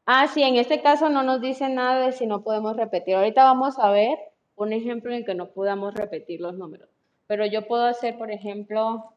[0.06, 3.16] Ah, sí, en este caso no nos dice nada de si no podemos repetir.
[3.16, 4.18] Ahorita vamos a ver
[4.56, 6.90] un ejemplo en que no podamos repetir los números.
[7.26, 9.16] Pero yo puedo hacer, por ejemplo,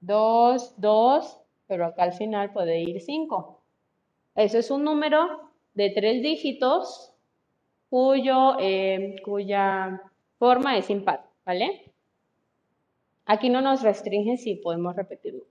[0.00, 3.62] 2, 2, pero acá al final puede ir 5.
[4.34, 7.14] Eso es un número de tres dígitos
[7.88, 10.02] cuyo, eh, cuya
[10.38, 11.90] forma es impar, ¿vale?
[13.24, 15.44] Aquí no nos restringe si podemos repetirlo.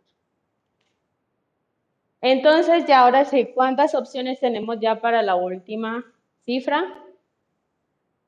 [2.27, 6.03] Entonces, ya ahora sí, ¿cuántas opciones tenemos ya para la última
[6.43, 6.83] cifra?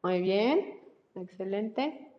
[0.03, 0.79] Muy bien,
[1.15, 2.11] excelente.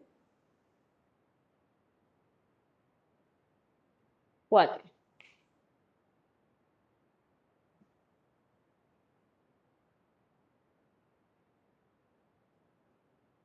[4.48, 4.82] Cuatro.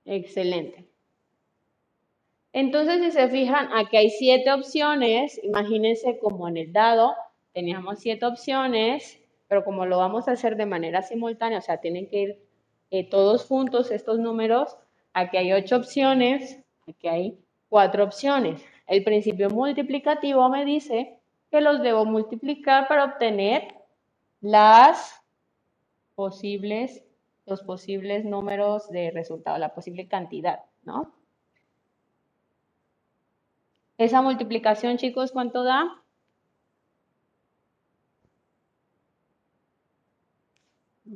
[0.05, 0.87] Excelente.
[2.51, 5.39] Entonces, si se fijan, aquí hay siete opciones.
[5.43, 7.13] Imagínense como en el dado
[7.53, 12.07] teníamos siete opciones, pero como lo vamos a hacer de manera simultánea, o sea, tienen
[12.07, 12.43] que ir
[12.91, 14.77] eh, todos juntos estos números,
[15.13, 17.39] aquí hay ocho opciones, aquí hay
[17.69, 18.63] cuatro opciones.
[18.87, 23.75] El principio multiplicativo me dice que los debo multiplicar para obtener
[24.41, 25.23] las
[26.15, 27.03] posibles,
[27.45, 31.13] los posibles números de resultado, la posible cantidad, ¿no?
[33.97, 36.02] Esa multiplicación, chicos, ¿cuánto da?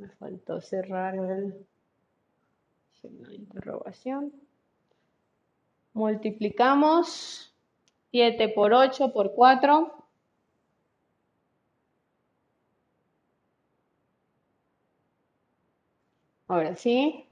[0.08, 1.68] Me faltó cerrar el
[3.02, 4.32] signo de interrogación.
[5.92, 7.54] Multiplicamos
[8.12, 10.06] 7 por 8 por 4.
[16.48, 17.26] Ahora sí.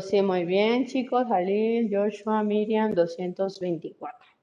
[0.00, 1.28] sí, muy bien, chicos.
[1.28, 4.35] Jalil, Joshua, Miriam, 224.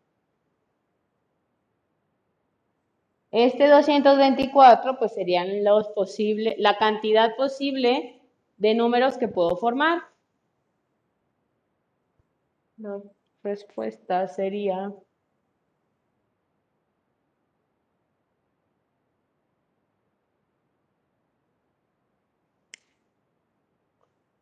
[3.33, 8.21] Este 224 pues serían los posibles, la cantidad posible
[8.57, 10.03] de números que puedo formar.
[12.77, 13.01] La
[13.43, 14.93] respuesta sería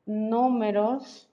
[0.06, 1.30] números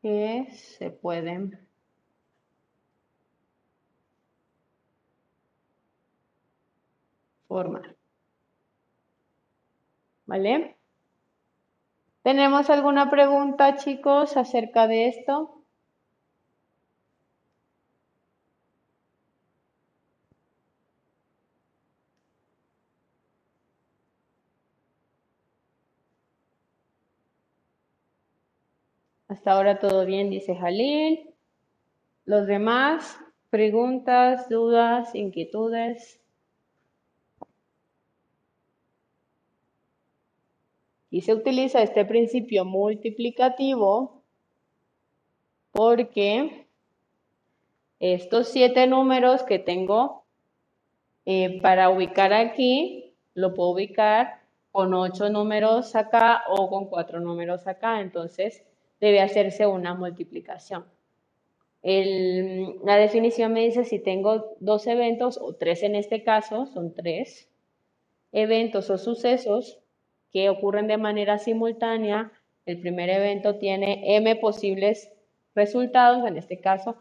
[0.00, 1.69] que se pueden
[7.50, 7.96] formar.
[10.26, 10.76] ¿Vale?
[12.22, 15.64] ¿Tenemos alguna pregunta, chicos, acerca de esto?
[29.26, 31.34] Hasta ahora todo bien, dice Jalil.
[32.26, 33.18] Los demás,
[33.50, 36.19] preguntas, dudas, inquietudes.
[41.10, 44.22] Y se utiliza este principio multiplicativo
[45.72, 46.66] porque
[47.98, 50.24] estos siete números que tengo
[51.26, 54.40] eh, para ubicar aquí, lo puedo ubicar
[54.72, 58.00] con ocho números acá o con cuatro números acá.
[58.00, 58.64] Entonces,
[59.00, 60.84] debe hacerse una multiplicación.
[61.82, 67.48] la definición me dice si tengo dos eventos, o tres en este caso, son tres
[68.32, 69.79] eventos o sucesos
[70.32, 72.32] que ocurren de manera simultánea.
[72.66, 75.10] El primer evento tiene m posibles
[75.54, 76.96] resultados, en este caso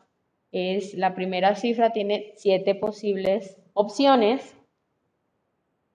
[0.51, 4.55] es la primera cifra, tiene siete posibles opciones.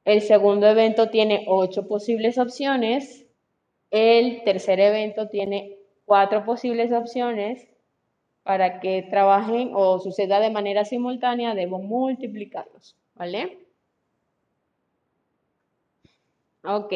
[0.04, 3.26] El segundo evento tiene ocho posibles opciones.
[3.90, 7.68] El tercer evento tiene cuatro posibles opciones.
[8.42, 13.58] Para que trabajen o suceda de manera simultánea, debo multiplicarlos, ¿vale?
[16.62, 16.92] Ok.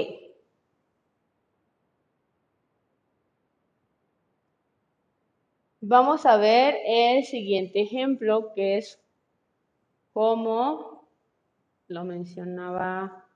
[5.81, 9.01] Vamos a ver el siguiente ejemplo, que es
[10.13, 11.09] como
[11.87, 13.27] lo mencionaba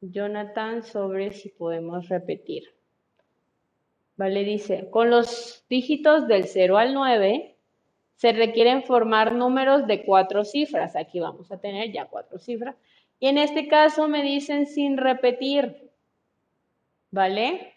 [0.00, 2.72] Jonathan sobre si podemos repetir.
[4.16, 7.56] Vale, dice, con los dígitos del 0 al 9
[8.14, 10.94] se requieren formar números de cuatro cifras.
[10.94, 12.76] Aquí vamos a tener ya cuatro cifras.
[13.18, 15.90] Y en este caso me dicen sin repetir.
[17.10, 17.74] ¿Vale?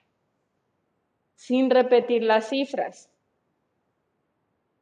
[1.33, 3.09] Sin repetir las cifras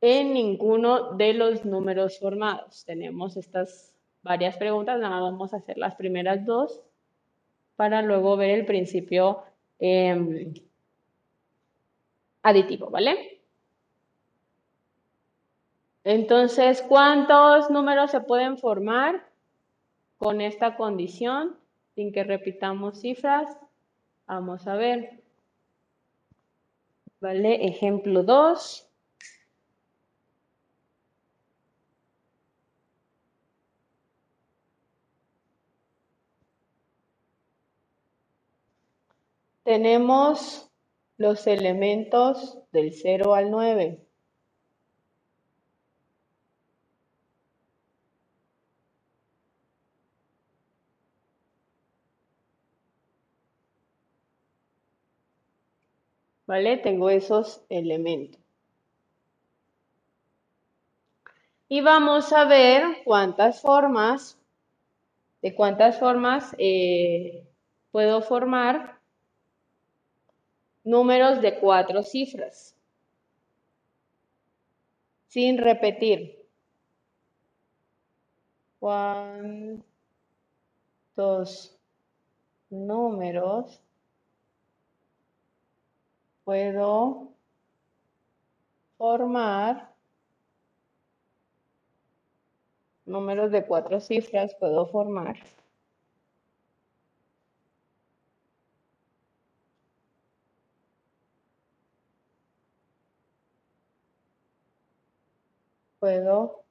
[0.01, 2.85] en ninguno de los números formados.
[2.85, 6.81] Tenemos estas varias preguntas, nada vamos a hacer las primeras dos
[7.75, 9.43] para luego ver el principio
[9.79, 10.53] em,
[12.41, 13.41] aditivo, ¿vale?
[16.03, 19.27] Entonces, ¿cuántos números se pueden formar
[20.17, 21.57] con esta condición
[21.95, 23.57] sin que repitamos cifras?
[24.25, 25.21] Vamos a ver.
[27.19, 27.65] ¿Vale?
[27.67, 28.86] Ejemplo 2.
[39.67, 40.71] Tenemos
[41.17, 43.99] los elementos del 0 al 9.
[56.45, 56.77] ¿Vale?
[56.77, 58.39] Tengo esos elementos.
[61.67, 64.39] Y vamos a ver cuántas formas,
[65.41, 67.45] de cuántas formas eh,
[67.91, 68.96] puedo formar
[70.87, 72.73] números de cuatro cifras,
[75.27, 76.47] sin repetir.
[78.79, 79.67] ¿Cuántos
[82.69, 83.81] números
[86.45, 87.33] puedo
[88.97, 89.93] formar?
[93.05, 95.35] Números de cuatro cifras puedo formar.
[105.99, 106.63] Puedo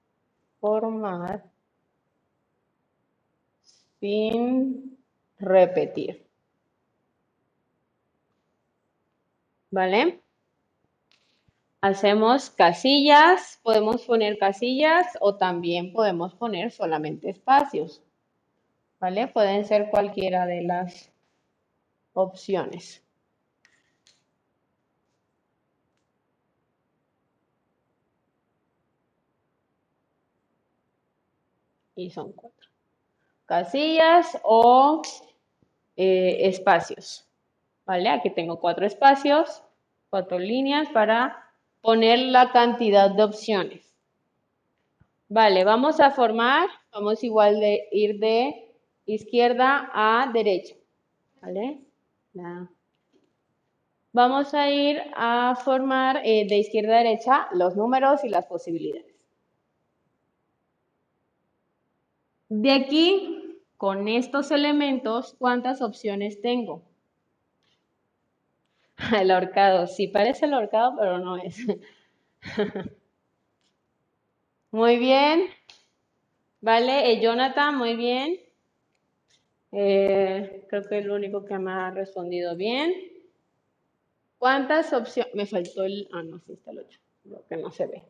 [0.60, 1.44] formar
[4.00, 4.98] sin
[5.38, 6.26] repetir.
[9.70, 10.20] ¿Vale?
[11.80, 18.02] Hacemos casillas, podemos poner casillas o también podemos poner solamente espacios.
[18.98, 19.28] ¿Vale?
[19.28, 21.12] Pueden ser cualquiera de las
[22.14, 23.05] opciones.
[31.96, 32.68] Y son cuatro.
[33.46, 35.02] Casillas o
[35.96, 37.26] eh, espacios.
[37.86, 38.08] ¿Vale?
[38.08, 39.62] Aquí tengo cuatro espacios,
[40.10, 43.94] cuatro líneas para poner la cantidad de opciones.
[45.28, 48.72] Vale, vamos a formar, vamos igual de ir de
[49.06, 50.74] izquierda a derecha.
[51.40, 51.80] ¿Vale?
[54.12, 59.05] Vamos a ir a formar eh, de izquierda a derecha los números y las posibilidades.
[62.48, 66.82] De aquí, con estos elementos, ¿cuántas opciones tengo?
[69.20, 71.58] El ahorcado, sí parece el ahorcado, pero no es.
[74.70, 75.48] Muy bien.
[76.60, 78.40] Vale, eh, Jonathan, muy bien.
[79.72, 82.92] Eh, creo que es el único que me ha respondido bien.
[84.38, 85.34] ¿Cuántas opciones?
[85.34, 86.08] Me faltó el...
[86.12, 87.00] Ah, no, sí está el 8.
[87.24, 88.02] Lo que no se ve.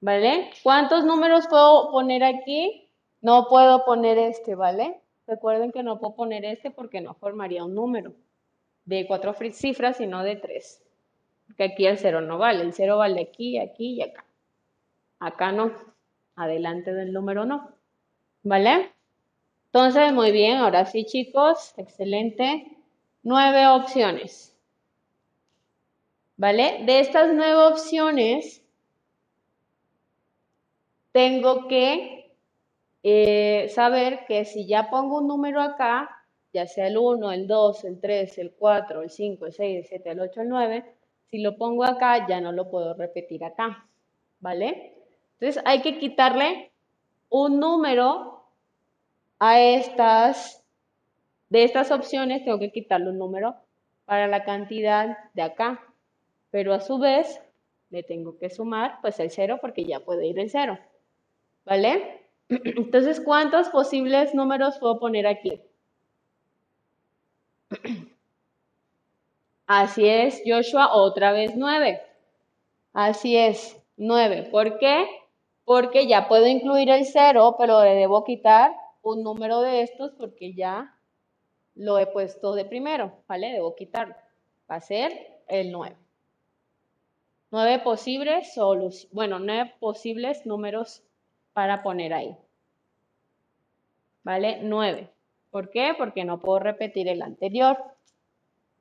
[0.00, 0.50] ¿Vale?
[0.62, 2.88] ¿Cuántos números puedo poner aquí?
[3.20, 5.00] No puedo poner este, ¿vale?
[5.26, 8.14] Recuerden que no puedo poner este porque no formaría un número
[8.84, 10.82] de cuatro cifras, sino de tres.
[11.46, 12.62] Porque aquí el cero no vale.
[12.62, 14.24] El cero vale aquí, aquí y acá.
[15.18, 15.72] Acá no.
[16.34, 17.70] Adelante del número no.
[18.42, 18.92] ¿Vale?
[19.66, 20.58] Entonces, muy bien.
[20.58, 21.74] Ahora sí, chicos.
[21.76, 22.76] Excelente.
[23.22, 24.56] Nueve opciones.
[26.36, 26.82] ¿Vale?
[26.86, 28.59] De estas nueve opciones,
[31.12, 32.32] tengo que
[33.02, 36.10] eh, saber que si ya pongo un número acá,
[36.52, 39.84] ya sea el 1, el 2, el 3, el 4, el 5, el 6, el
[39.84, 40.94] 7, el 8, el 9,
[41.30, 43.86] si lo pongo acá, ya no lo puedo repetir acá,
[44.40, 44.94] ¿vale?
[45.38, 46.72] Entonces hay que quitarle
[47.28, 48.44] un número
[49.38, 50.64] a estas,
[51.48, 53.54] de estas opciones, tengo que quitarle un número
[54.04, 55.80] para la cantidad de acá,
[56.50, 57.40] pero a su vez
[57.90, 60.78] le tengo que sumar pues el 0 porque ya puede ir el 0,
[61.70, 62.20] ¿vale?
[62.48, 65.62] Entonces, ¿cuántos posibles números puedo poner aquí?
[69.66, 72.02] Así es, Joshua, otra vez 9.
[72.92, 74.48] Así es, 9.
[74.50, 75.06] ¿Por qué?
[75.64, 80.52] Porque ya puedo incluir el 0, pero le debo quitar un número de estos porque
[80.54, 80.98] ya
[81.76, 83.52] lo he puesto de primero, ¿vale?
[83.52, 84.16] Debo quitarlo.
[84.68, 85.12] Va a ser
[85.46, 85.96] el 9.
[87.52, 91.04] 9 posibles soluciones, bueno, 9 posibles números
[91.60, 92.34] para poner ahí.
[94.22, 94.60] ¿Vale?
[94.62, 95.10] 9.
[95.50, 95.92] ¿Por qué?
[95.98, 97.76] Porque no puedo repetir el anterior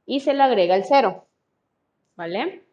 [0.06, 1.26] y se le agrega el 0.
[2.16, 2.64] ¿Vale?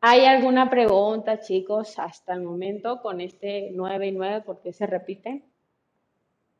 [0.00, 4.40] ¿Hay alguna pregunta, chicos, hasta el momento con este 9 y 9?
[4.40, 5.42] ¿Por qué se repite?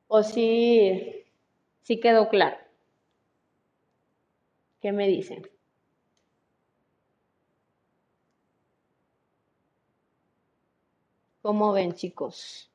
[0.09, 1.24] ¿O si
[1.80, 2.59] sí, quedó claro?
[4.83, 5.49] ¿Qué me dicen?
[11.43, 12.70] ¿Cómo ven, chicos?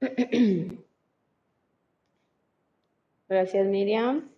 [3.28, 4.30] Gracias, Miriam.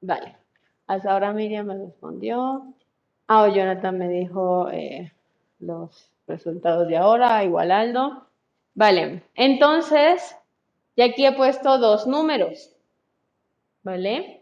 [0.00, 0.36] Vale.
[0.86, 2.74] Hasta ahora Miriam me respondió.
[3.28, 5.12] Ah, Jonathan me dijo eh,
[5.58, 8.26] los resultados de ahora, igual Aldo.
[8.74, 10.36] Vale, entonces,
[10.96, 12.74] ya aquí he puesto dos números.
[13.82, 14.41] ¿Vale?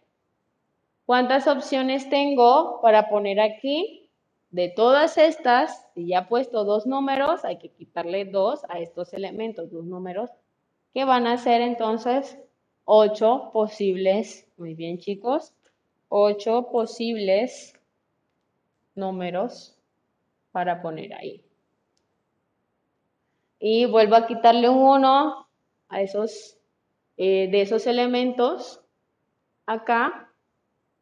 [1.10, 4.08] ¿Cuántas opciones tengo para poner aquí?
[4.52, 9.12] De todas estas, si ya he puesto dos números, hay que quitarle dos a estos
[9.12, 10.30] elementos, dos números
[10.94, 12.38] que van a ser entonces
[12.84, 15.52] ocho posibles, muy bien chicos,
[16.08, 17.74] ocho posibles
[18.94, 19.76] números
[20.52, 21.44] para poner ahí.
[23.58, 25.48] Y vuelvo a quitarle un 1
[25.88, 26.56] a esos,
[27.16, 28.80] eh, de esos elementos.
[29.66, 30.29] Acá,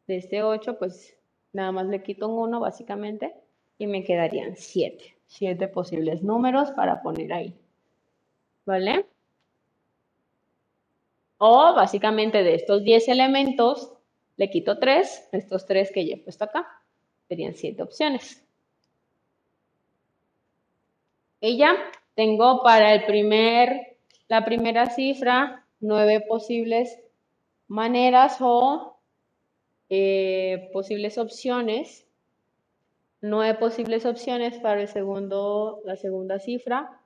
[0.09, 1.15] de este 8, pues
[1.53, 3.31] nada más le quito un 1 básicamente
[3.77, 5.17] y me quedarían 7.
[5.27, 7.55] 7 posibles números para poner ahí.
[8.65, 9.05] ¿Vale?
[11.37, 13.93] O básicamente de estos 10 elementos,
[14.35, 16.67] le quito 3, estos 3 que ya he puesto acá.
[17.27, 18.43] Serían 7 opciones.
[21.39, 21.75] Y ya
[22.15, 23.95] tengo para el primer,
[24.27, 26.99] la primera cifra 9 posibles
[27.67, 28.98] maneras o
[29.89, 32.05] eh, posibles opciones.
[33.21, 37.01] 9 posibles opciones para el segundo, la segunda cifra.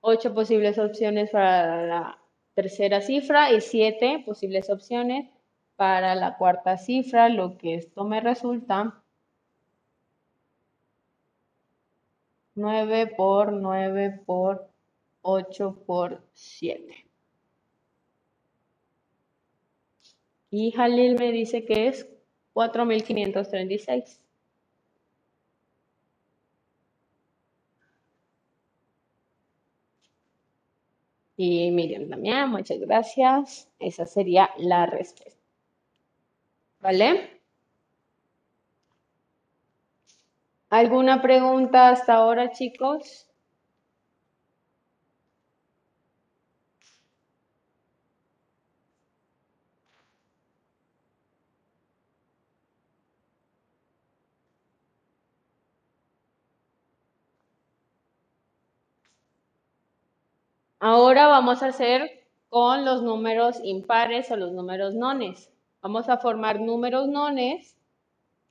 [0.00, 2.18] 8 posibles opciones para la
[2.54, 5.28] tercera cifra y siete posibles opciones
[5.76, 9.00] para la cuarta cifra, lo que esto me resulta
[12.58, 14.68] 9 por 9 por
[15.22, 17.06] 8 por 7.
[20.50, 22.08] Y Jalil me dice que es
[22.58, 24.20] 4536.
[31.36, 33.68] Y Miriam también, muchas gracias.
[33.78, 35.40] Esa sería la respuesta.
[36.80, 37.40] ¿Vale?
[40.68, 43.27] ¿Alguna pregunta hasta ahora, chicos?
[60.80, 65.50] Ahora vamos a hacer con los números impares o los números nones.
[65.82, 67.76] Vamos a formar números nones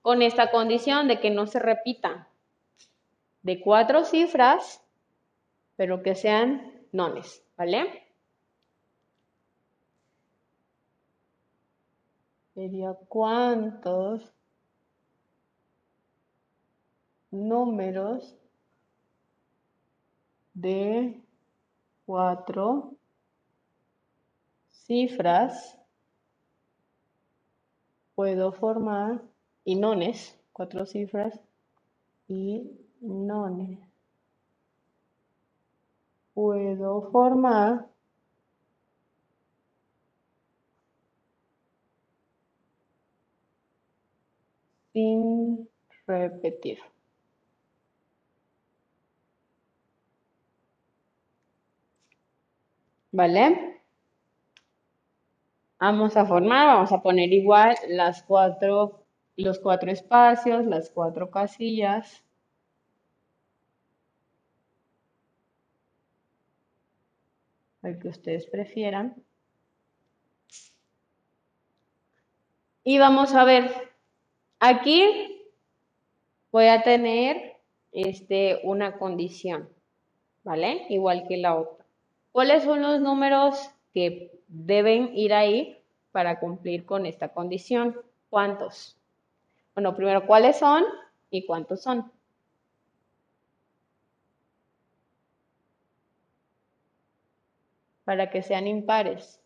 [0.02, 2.28] con esta condición de que no se repita
[3.44, 4.84] de cuatro cifras,
[5.78, 8.04] pero que sean nones, ¿vale?
[12.54, 14.34] Sería cuántos
[17.32, 18.36] números
[20.54, 21.22] de
[22.08, 22.96] cuatro
[24.70, 25.78] cifras
[28.16, 29.22] puedo formar
[29.66, 31.38] y nones, cuatro cifras
[32.30, 33.80] y nones.
[36.34, 37.88] Puedo formar
[44.94, 45.70] sin
[46.08, 46.80] repetir.
[53.12, 53.82] ¿Vale?
[55.80, 59.06] Vamos a formar, vamos a poner igual las cuatro,
[59.36, 62.24] los cuatro espacios, las cuatro casillas.
[67.84, 69.16] El que ustedes prefieran.
[72.84, 73.70] Y vamos a ver,
[74.60, 75.44] aquí
[76.52, 77.58] voy a tener
[77.92, 79.70] este, una condición,
[80.44, 80.86] ¿vale?
[80.90, 81.77] Igual que la otra.
[82.38, 88.00] ¿Cuáles son los números que deben ir ahí para cumplir con esta condición?
[88.30, 88.96] ¿Cuántos?
[89.74, 90.84] Bueno, primero, ¿cuáles son
[91.32, 92.12] y cuántos son?
[98.04, 99.42] Para que sean impares.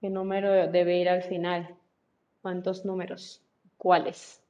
[0.00, 1.76] ¿Qué número debe ir al final?
[2.40, 3.42] ¿Cuántos números?
[3.76, 4.43] ¿Cuáles?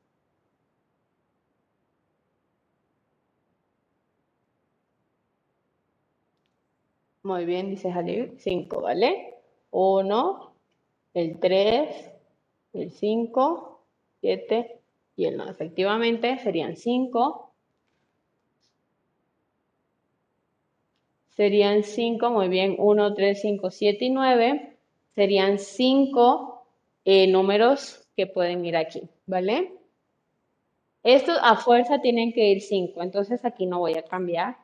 [7.24, 8.34] Muy bien, dice Jalil.
[8.38, 9.34] 5, ¿vale?
[9.70, 10.54] 1,
[11.14, 12.10] el 3,
[12.74, 13.80] el 5,
[14.20, 14.80] 7
[15.16, 15.50] y el 9.
[15.50, 17.50] Efectivamente, serían 5.
[21.30, 24.76] Serían 5, muy bien, 1, 3, 5, 7 y 9.
[25.14, 26.66] Serían 5
[27.06, 29.72] eh, números que pueden ir aquí, ¿vale?
[31.02, 34.63] Estos a fuerza tienen que ir 5, entonces aquí no voy a cambiar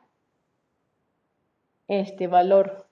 [1.99, 2.87] este valor.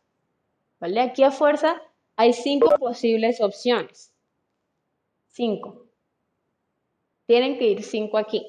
[0.80, 1.02] ¿Vale?
[1.02, 1.82] Aquí a fuerza
[2.16, 4.14] hay cinco posibles opciones.
[5.28, 5.86] Cinco.
[7.26, 8.46] Tienen que ir cinco aquí.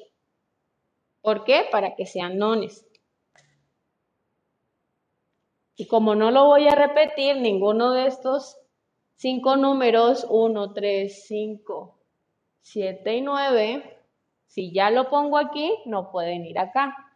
[1.21, 1.67] ¿Por qué?
[1.71, 2.85] Para que sean nones.
[5.75, 8.57] Y como no lo voy a repetir, ninguno de estos
[9.15, 11.99] cinco números, 1, 3, 5,
[12.61, 13.99] 7 y 9,
[14.47, 17.10] si ya lo pongo aquí, no pueden ir acá.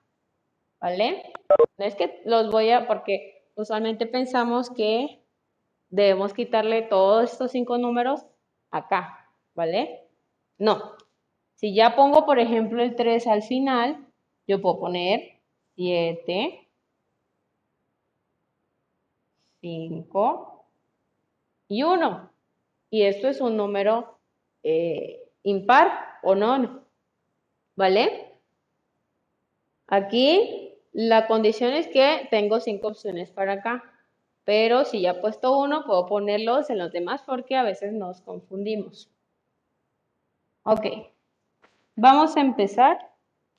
[0.80, 1.34] ¿Vale?
[1.78, 5.20] No es que los voy a, porque usualmente pensamos que
[5.90, 8.26] debemos quitarle todos estos cinco números
[8.72, 10.08] acá, ¿vale?
[10.58, 10.94] No.
[11.56, 14.06] Si ya pongo, por ejemplo, el 3 al final,
[14.48, 15.40] yo puedo poner
[15.76, 16.68] 7,
[19.62, 20.66] 5
[21.70, 22.30] y 1.
[22.90, 24.20] Y esto es un número
[24.64, 26.84] eh, impar o no,
[27.76, 28.40] ¿vale?
[29.88, 30.65] Aquí
[30.98, 33.84] la condición es que tengo cinco opciones para acá,
[34.46, 38.22] pero si ya he puesto uno, puedo ponerlos en los demás porque a veces nos
[38.22, 39.12] confundimos.
[40.64, 40.86] Ok,
[41.98, 43.12] vamos a empezar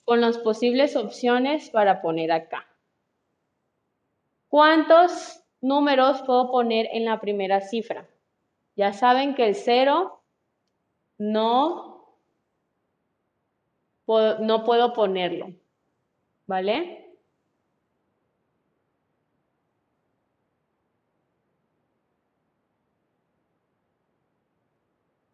[0.07, 2.67] con las posibles opciones para poner acá.
[4.49, 8.09] ¿Cuántos números puedo poner en la primera cifra?
[8.77, 10.23] Ya saben que el cero
[11.19, 12.19] no,
[14.07, 15.53] no puedo ponerlo,
[16.47, 17.06] ¿vale?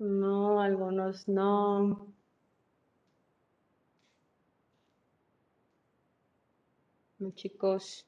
[0.03, 2.13] No, algunos no.
[7.21, 8.05] Los chicos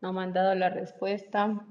[0.00, 1.66] no me han dado la respuesta.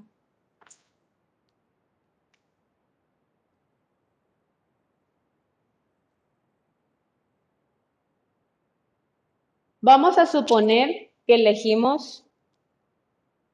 [9.80, 12.26] Vamos a suponer que elegimos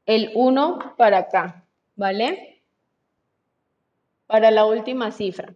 [0.07, 1.65] el 1 para acá,
[1.95, 2.65] ¿vale?
[4.27, 5.55] Para la última cifra.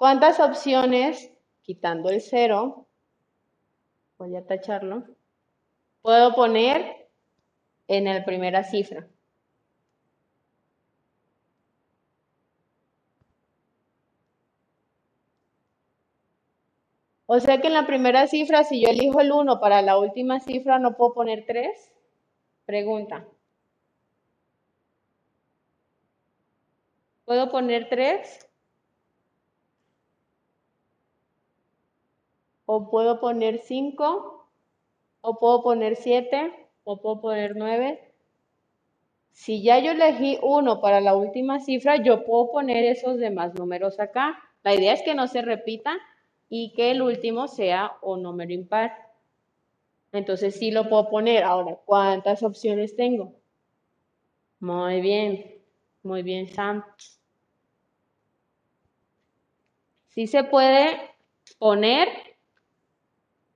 [0.00, 2.86] ¿Cuántas opciones, quitando el cero,
[4.16, 5.04] voy a tacharlo,
[6.00, 7.06] puedo poner
[7.86, 9.06] en la primera cifra?
[17.26, 20.40] O sea que en la primera cifra, si yo elijo el 1 para la última
[20.40, 21.92] cifra, ¿no puedo poner 3?
[22.64, 23.28] Pregunta.
[27.26, 28.49] ¿Puedo poner 3?
[32.72, 34.46] O puedo poner 5,
[35.22, 38.12] o puedo poner 7, o puedo poner 9.
[39.32, 43.98] Si ya yo elegí 1 para la última cifra, yo puedo poner esos demás números
[43.98, 44.40] acá.
[44.62, 45.98] La idea es que no se repita
[46.48, 48.92] y que el último sea un número impar.
[50.12, 51.42] Entonces sí lo puedo poner.
[51.42, 53.34] Ahora, ¿cuántas opciones tengo?
[54.60, 55.60] Muy bien,
[56.04, 56.84] muy bien, Sam.
[60.06, 61.00] Sí se puede
[61.58, 62.29] poner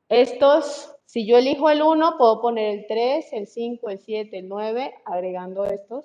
[0.09, 4.49] estos, si yo elijo el 1, puedo poner el 3, el 5, el 7, el
[4.49, 6.05] 9, agregando estos,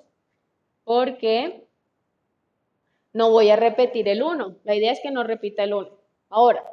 [0.84, 1.66] porque
[3.12, 4.56] no voy a repetir el 1.
[4.64, 5.90] La idea es que no repita el 1.
[6.30, 6.64] Ahora,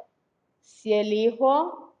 [0.60, 1.94] si elijo,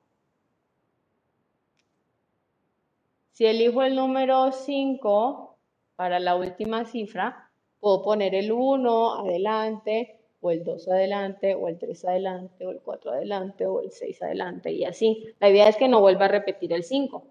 [3.32, 5.56] si elijo el número 5
[5.96, 7.50] para la última cifra,
[7.80, 12.80] puedo poner el 1 adelante, o el 2 adelante, o el 3 adelante, o el
[12.80, 15.34] 4 adelante, o el 6 adelante, y así.
[15.40, 17.26] La idea es que no vuelva a repetir el 5.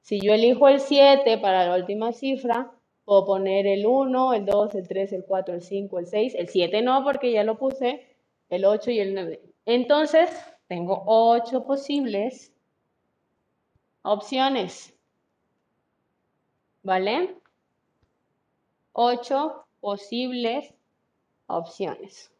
[0.00, 2.72] Si yo elijo el 7 para la última cifra,
[3.04, 6.48] puedo poner el 1, el 2, el 3, el 4, el 5, el 6, el
[6.48, 8.06] 7 no, porque ya lo puse,
[8.48, 9.40] el 8 y el 9.
[9.66, 10.30] Entonces,
[10.68, 12.52] tengo 8 posibles
[14.02, 14.94] opciones.
[16.82, 17.34] ¿Vale?
[18.92, 20.74] 8 posibles
[21.46, 22.30] opciones.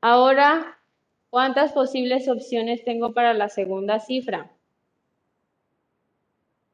[0.00, 0.78] Ahora,
[1.30, 4.50] ¿cuántas posibles opciones tengo para la segunda cifra?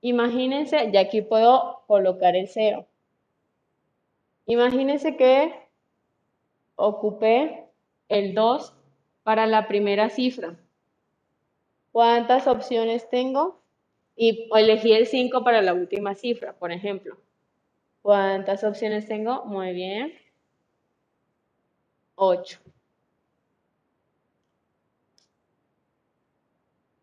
[0.03, 2.87] Imagínense, y aquí puedo colocar el cero.
[4.47, 5.55] Imagínense que
[6.77, 7.65] ocupé
[8.09, 8.75] el 2
[9.23, 10.59] para la primera cifra.
[11.93, 13.64] ¿Cuántas opciones tengo?
[14.17, 17.17] Y elegí el 5 para la última cifra, por ejemplo.
[18.03, 19.45] ¿Cuántas opciones tengo?
[19.47, 20.13] Muy bien.
[22.17, 22.59] 8.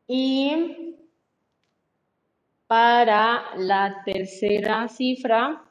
[0.07, 0.97] Y
[2.67, 5.63] para la tercera cifra,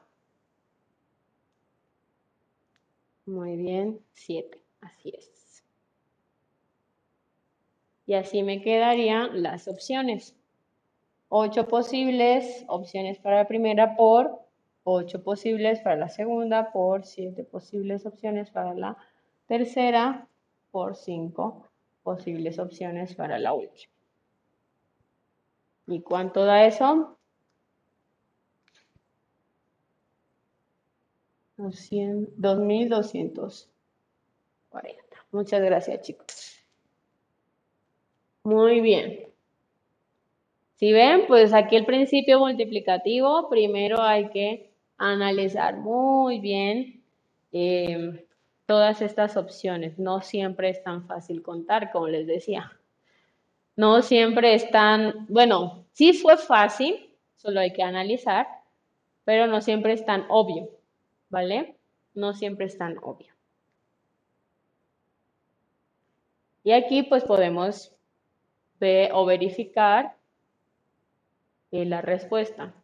[3.27, 4.63] muy bien, 7.
[4.81, 5.65] Así es.
[8.07, 10.35] Y así me quedarían las opciones.
[11.31, 14.41] 8 posibles opciones para la primera por
[14.85, 18.97] 8 posibles para la segunda, por 7 posibles opciones para la
[19.47, 20.27] tercera,
[20.73, 21.69] por 5
[22.03, 23.93] posibles opciones para la última.
[25.87, 27.17] ¿Y cuánto da eso?
[31.57, 33.69] 2.240.
[35.31, 36.57] Muchas gracias, chicos.
[38.43, 39.30] Muy bien.
[40.81, 47.05] Si ven, pues aquí el principio multiplicativo, primero hay que analizar muy bien
[47.53, 48.27] eh,
[48.65, 49.99] todas estas opciones.
[49.99, 52.73] No siempre es tan fácil contar, como les decía.
[53.77, 58.47] No siempre es tan, bueno, sí fue fácil, solo hay que analizar,
[59.25, 60.71] pero no siempre es tan obvio,
[61.29, 61.77] ¿vale?
[62.15, 63.35] No siempre es tan obvio.
[66.65, 67.93] Y aquí pues podemos
[68.79, 70.17] ver o verificar
[71.71, 72.75] la respuesta.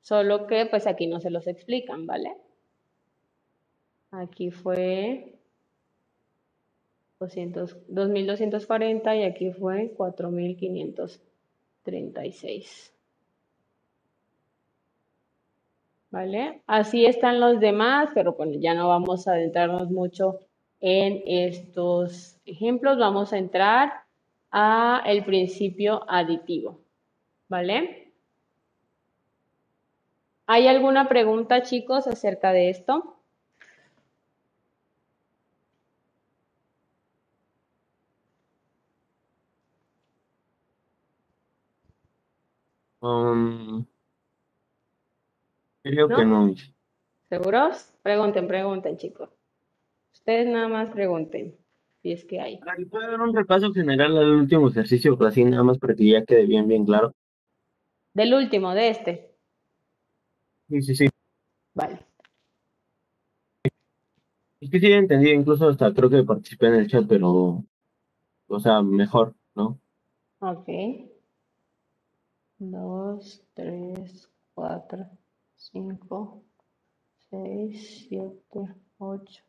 [0.00, 2.34] Solo que pues aquí no se los explican, ¿vale?
[4.10, 5.38] Aquí fue
[7.18, 12.92] 2.240 y aquí fue 4.536.
[16.10, 16.62] ¿Vale?
[16.66, 20.40] Así están los demás, pero bueno, ya no vamos a adentrarnos mucho
[20.80, 22.98] en estos ejemplos.
[22.98, 24.02] Vamos a entrar
[24.50, 26.81] a el principio aditivo.
[27.52, 28.10] ¿Vale?
[30.46, 33.18] ¿Hay alguna pregunta, chicos, acerca de esto?
[43.00, 43.84] Um,
[45.82, 46.54] creo que no.
[47.28, 47.92] ¿Seguros?
[48.02, 49.28] Pregunten, pregunten, chicos.
[50.14, 51.54] Ustedes nada más pregunten,
[52.00, 52.60] si es que hay.
[52.90, 56.46] ¿Puede dar un repaso general al último ejercicio, así nada más para que ya quede
[56.46, 57.14] bien, bien claro?
[58.14, 59.34] Del último, de este.
[60.68, 61.08] Sí, sí, sí.
[61.74, 61.98] Vale.
[64.60, 67.64] Es que sí entendí, incluso hasta creo que participé en el chat, pero,
[68.46, 69.80] o sea, mejor, ¿no?
[70.38, 70.68] Ok.
[72.58, 75.08] Dos, tres, cuatro,
[75.56, 76.44] cinco,
[77.30, 79.42] seis, siete, ocho.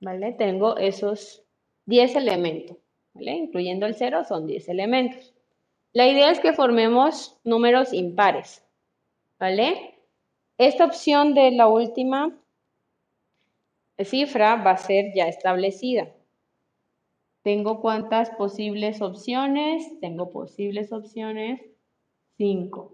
[0.00, 0.32] ¿Vale?
[0.32, 1.42] Tengo esos
[1.86, 2.76] 10 elementos,
[3.14, 3.32] ¿vale?
[3.32, 5.35] Incluyendo el cero, son 10 elementos.
[5.96, 8.62] La idea es que formemos números impares,
[9.38, 9.98] ¿vale?
[10.58, 12.38] Esta opción de la última
[14.04, 16.12] cifra va a ser ya establecida.
[17.42, 19.98] ¿Tengo cuántas posibles opciones?
[20.02, 21.62] Tengo posibles opciones
[22.36, 22.92] 5.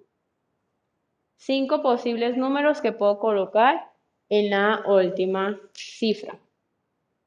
[1.39, 3.91] 5 posibles números que puedo colocar
[4.29, 6.39] en la última cifra.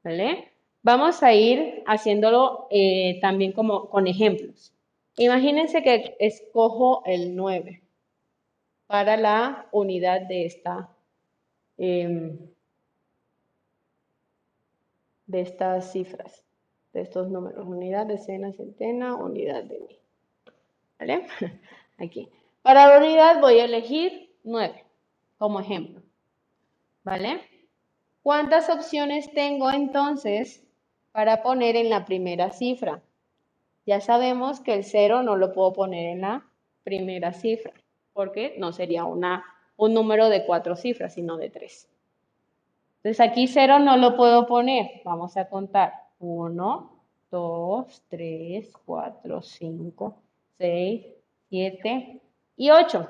[0.02, 0.52] ¿Vale?
[0.82, 4.72] Vamos a ir haciéndolo eh, también como con ejemplos.
[5.16, 7.82] Imagínense que escojo el 9
[8.86, 10.90] para la unidad de esta
[11.78, 12.38] em,
[15.26, 16.44] de estas cifras,
[16.92, 17.66] de estos números.
[17.66, 19.98] Unidad, decena, centena, unidad de mil.
[20.98, 21.26] ¿Vale?
[21.98, 22.28] Aquí.
[22.62, 24.84] Para la unidad voy a elegir 9
[25.38, 26.02] como ejemplo.
[27.04, 27.40] ¿Vale?
[28.22, 30.64] ¿Cuántas opciones tengo entonces
[31.12, 33.02] para poner en la primera cifra?
[33.86, 36.44] Ya sabemos que el 0 no lo puedo poner en la
[36.82, 37.72] primera cifra,
[38.12, 39.44] porque no sería una,
[39.76, 41.88] un número de cuatro cifras, sino de tres.
[42.96, 45.02] Entonces aquí 0 no lo puedo poner.
[45.04, 45.92] Vamos a contar.
[46.18, 46.90] 1,
[47.30, 50.16] 2, 3, 4, 5,
[50.58, 51.06] 6,
[51.48, 52.20] 7
[52.56, 53.08] y 8.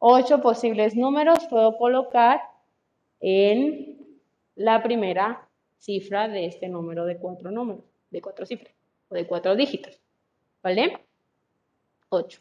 [0.00, 2.40] 8 posibles números puedo colocar
[3.20, 4.18] en
[4.56, 5.48] la primera
[5.78, 8.73] cifra de este número de cuatro números, de cuatro cifras
[9.14, 10.00] de cuatro dígitos.
[10.62, 11.04] ¿Vale?
[12.08, 12.40] 8.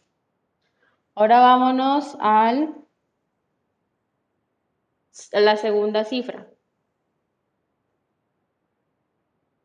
[1.15, 2.75] Ahora vámonos al,
[5.33, 6.47] a la segunda cifra.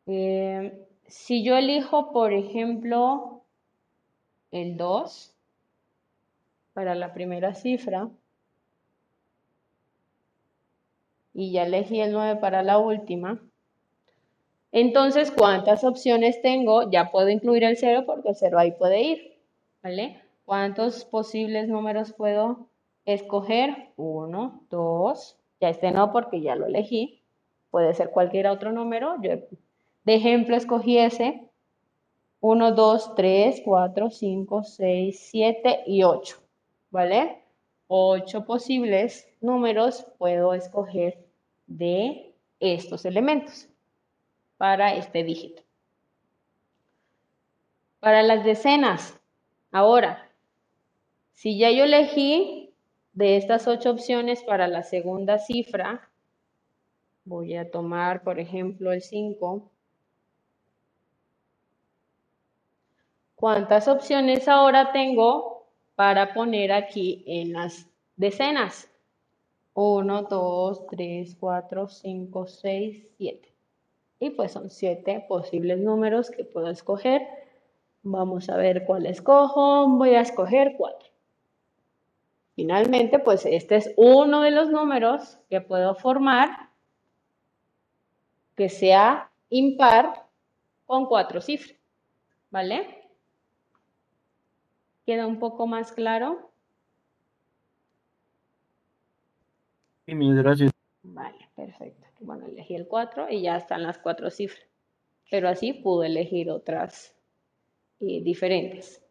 [0.05, 3.43] Eh, si yo elijo, por ejemplo,
[4.51, 5.35] el 2
[6.73, 8.09] para la primera cifra
[11.33, 13.39] y ya elegí el 9 para la última,
[14.71, 16.89] entonces, ¿cuántas opciones tengo?
[16.91, 19.37] Ya puedo incluir el 0 porque el 0 ahí puede ir,
[19.81, 20.21] ¿vale?
[20.45, 22.67] ¿Cuántos posibles números puedo
[23.05, 23.89] escoger?
[23.97, 27.23] 1, 2, ya este no porque ya lo elegí.
[27.71, 29.15] Puede ser cualquier otro número.
[29.21, 29.31] Yo
[30.05, 31.49] de ejemplo, escogí ese.
[32.41, 36.37] 1, 2, 3, 4, 5, 6, 7 y 8.
[36.91, 37.43] ¿Vale?
[37.87, 41.25] 8 posibles números puedo escoger
[41.67, 43.68] de estos elementos
[44.59, 45.63] para este dígito.
[48.01, 49.17] Para las decenas,
[49.71, 50.29] ahora,
[51.31, 52.73] si ya yo elegí
[53.13, 56.11] de estas ocho opciones para la segunda cifra,
[57.23, 59.71] voy a tomar, por ejemplo, el 5
[63.35, 67.87] ¿Cuántas opciones ahora tengo para poner aquí en las
[68.17, 68.89] decenas?
[69.73, 73.48] 1, 2, 3, 4, 5, 6, 7.
[74.19, 77.21] Y pues son 7 posibles números que puedo escoger.
[78.03, 79.87] Vamos a ver cuál escojo.
[79.87, 81.09] Voy a escoger 4.
[82.55, 86.69] Finalmente, pues este es uno de los números que puedo formar
[88.57, 90.25] que sea impar
[90.85, 91.79] con cuatro cifras.
[92.51, 93.07] ¿Vale?
[95.05, 96.51] ¿Queda un poco más claro?
[100.05, 100.71] Sí, gracias.
[101.03, 102.08] Vale, perfecto.
[102.19, 104.67] Bueno, elegí el 4 y ya están las cuatro cifras.
[105.31, 107.15] Pero así pude elegir otras
[107.99, 109.01] eh, diferentes.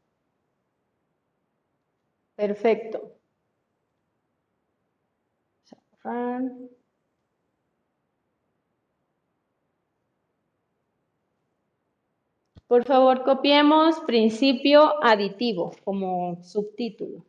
[2.37, 3.19] Perfecto.
[12.67, 17.25] Por favor, copiemos principio aditivo como subtítulo.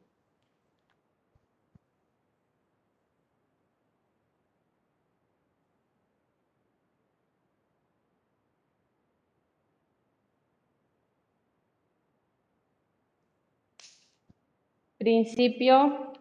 [14.99, 16.11] Principio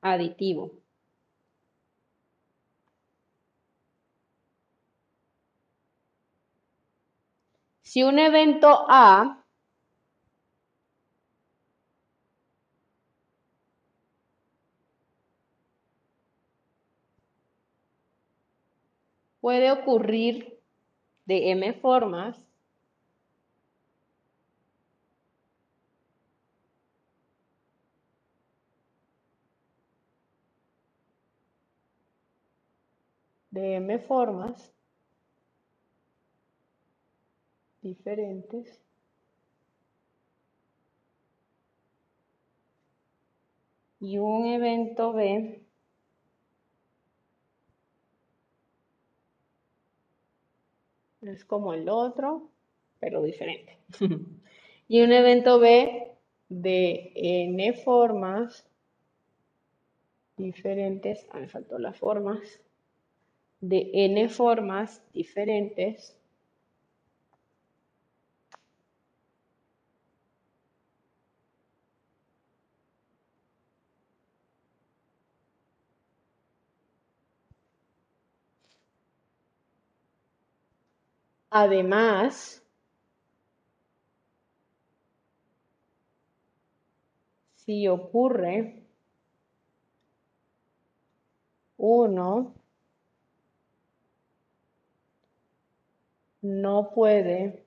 [0.00, 0.70] aditivo.
[7.82, 9.44] Si un evento A
[19.40, 20.60] puede ocurrir
[21.24, 22.47] de m formas,
[33.58, 34.72] m formas,
[37.82, 38.80] diferentes.
[44.00, 45.62] Y un evento B
[51.22, 52.50] es como el otro,
[53.00, 53.78] pero diferente.
[54.88, 56.12] y un evento B
[56.48, 58.66] de n formas
[60.36, 62.40] diferentes, ah, me faltó las formas,
[63.60, 66.16] de n formas diferentes
[81.50, 82.62] Además,
[87.66, 88.86] si ocurre
[91.78, 92.54] uno
[96.42, 97.66] no puede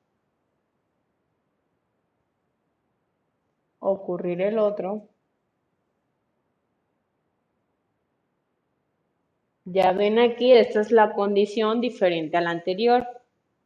[3.79, 5.07] ocurrir el otro,
[9.65, 13.07] ya ven aquí, esta es la condición diferente a la anterior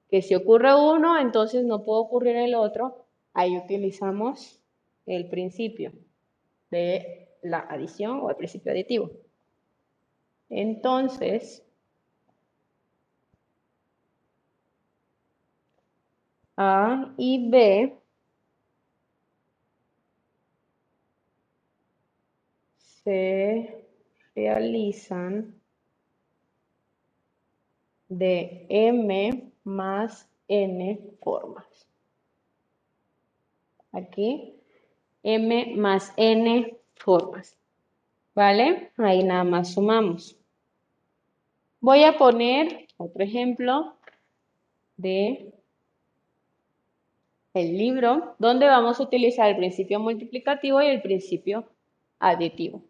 [0.09, 3.05] que si ocurre uno, entonces no puede ocurrir el otro.
[3.33, 4.61] Ahí utilizamos
[5.05, 5.91] el principio
[6.71, 9.11] de la adición o el principio aditivo.
[10.49, 11.64] Entonces,
[16.57, 17.97] A y B
[23.03, 23.85] se
[24.35, 25.53] realizan
[28.09, 31.87] de M más n formas.
[33.91, 34.53] Aquí,
[35.23, 37.57] m más n formas.
[38.33, 38.91] ¿Vale?
[38.97, 40.37] Ahí nada más sumamos.
[41.79, 43.95] Voy a poner otro ejemplo
[44.97, 45.54] de
[47.55, 51.65] el libro, donde vamos a utilizar el principio multiplicativo y el principio
[52.19, 52.83] aditivo.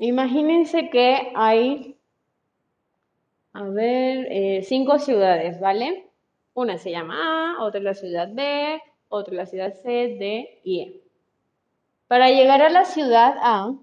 [0.00, 1.98] Imagínense que hay,
[3.52, 6.08] a ver, eh, cinco ciudades, ¿vale?
[6.54, 11.00] Una se llama A, otra la ciudad B, otra la ciudad C, D y E.
[12.08, 13.74] Para llegar a la ciudad A,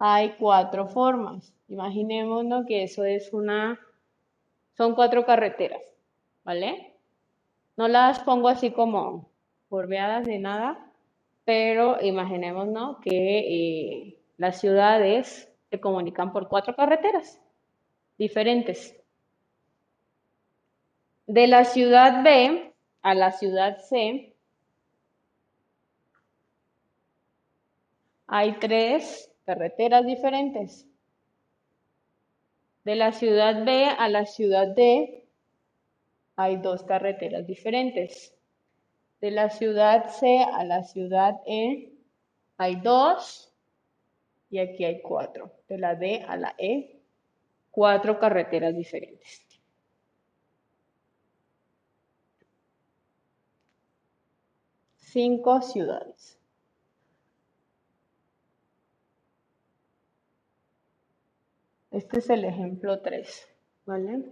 [0.00, 1.54] hay cuatro formas.
[1.68, 3.78] Imaginémonos que eso es una,
[4.76, 5.82] son cuatro carreteras,
[6.42, 6.92] ¿vale?
[7.76, 9.30] No las pongo así como
[9.70, 10.87] borbeadas de nada,
[11.48, 17.40] pero imaginémonos que eh, las ciudades se comunican por cuatro carreteras
[18.18, 18.94] diferentes.
[21.26, 24.34] De la ciudad B a la ciudad C
[28.26, 30.86] hay tres carreteras diferentes.
[32.84, 35.24] De la ciudad B a la ciudad D
[36.36, 38.37] hay dos carreteras diferentes.
[39.20, 41.92] De la ciudad C a la ciudad E
[42.56, 43.52] hay dos
[44.50, 45.52] y aquí hay cuatro.
[45.68, 47.00] De la D a la E,
[47.70, 49.44] cuatro carreteras diferentes.
[54.96, 56.38] Cinco ciudades.
[61.90, 63.48] Este es el ejemplo 3,
[63.86, 64.22] ¿vale?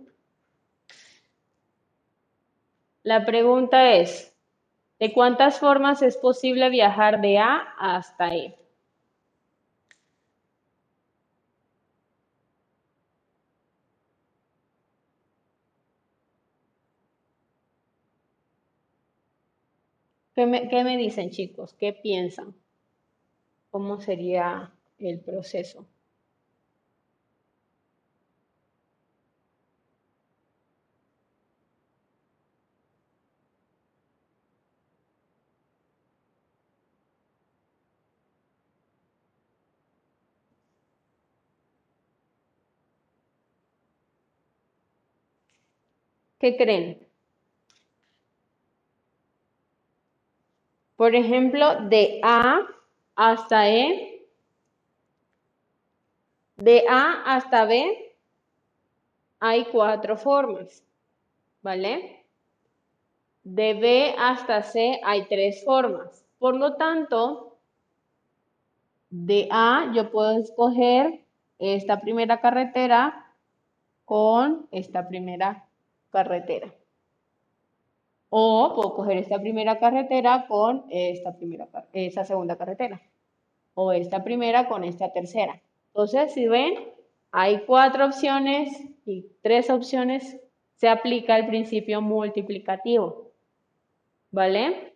[3.03, 4.36] La pregunta es,
[4.99, 8.57] ¿De cuántas formas es posible viajar de A hasta E?
[20.35, 21.75] ¿Qué me, ¿Qué me, dicen chicos?
[21.75, 22.55] ¿Qué piensan?
[23.71, 25.87] ¿Cómo sería el proceso?
[46.47, 47.05] ¿Qué creen?
[50.95, 52.61] Por ejemplo, de A
[53.17, 54.25] hasta E,
[56.55, 58.15] de A hasta B,
[59.41, 60.85] hay cuatro formas,
[61.63, 62.25] ¿vale?
[63.43, 66.25] De B hasta C hay tres formas.
[66.39, 67.59] Por lo tanto,
[69.11, 71.25] de A yo puedo escoger
[71.59, 73.35] esta primera carretera
[74.05, 75.66] con esta primera
[76.17, 76.73] carretera.
[78.31, 83.03] O puedo coger esta primera carretera con esta primera, esa segunda carretera.
[83.75, 85.61] O esta primera con esta tercera.
[85.89, 86.73] Entonces, si ven,
[87.33, 88.69] hay cuatro opciones
[89.05, 90.39] y tres opciones.
[90.77, 93.31] Se aplica el principio multiplicativo.
[94.31, 94.95] ¿Vale?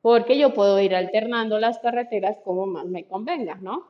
[0.00, 3.88] Porque yo puedo ir alternando las carreteras como más me convenga, ¿no?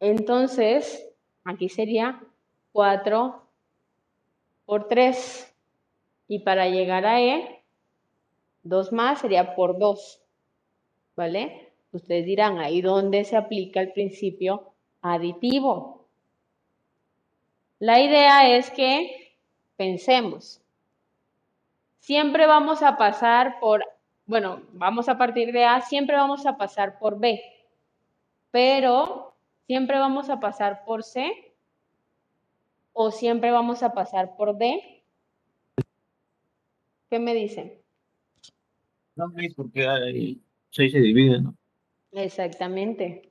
[0.00, 1.08] Entonces,
[1.44, 2.20] aquí sería
[2.74, 3.40] 4
[4.66, 5.56] por 3.
[6.26, 7.62] Y para llegar a E,
[8.64, 10.20] 2 más sería por 2.
[11.14, 11.72] ¿Vale?
[11.92, 16.08] Ustedes dirán, ahí dónde se aplica el principio aditivo.
[17.78, 19.36] La idea es que
[19.76, 20.60] pensemos.
[22.00, 23.84] Siempre vamos a pasar por,
[24.26, 27.40] bueno, vamos a partir de A, siempre vamos a pasar por B.
[28.50, 29.34] Pero
[29.68, 31.53] siempre vamos a pasar por C
[32.94, 35.04] o siempre vamos a pasar por D?
[37.10, 37.82] ¿Qué me dicen?
[39.16, 40.40] No, porque hay
[40.70, 41.54] 6 se divide, ¿no?
[42.12, 43.30] Exactamente.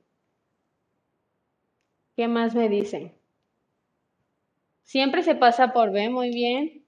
[2.14, 3.12] ¿Qué más me dicen?
[4.84, 6.84] Siempre se pasa por B, muy bien.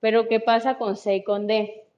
[0.00, 1.88] Pero ¿qué pasa con C y con D?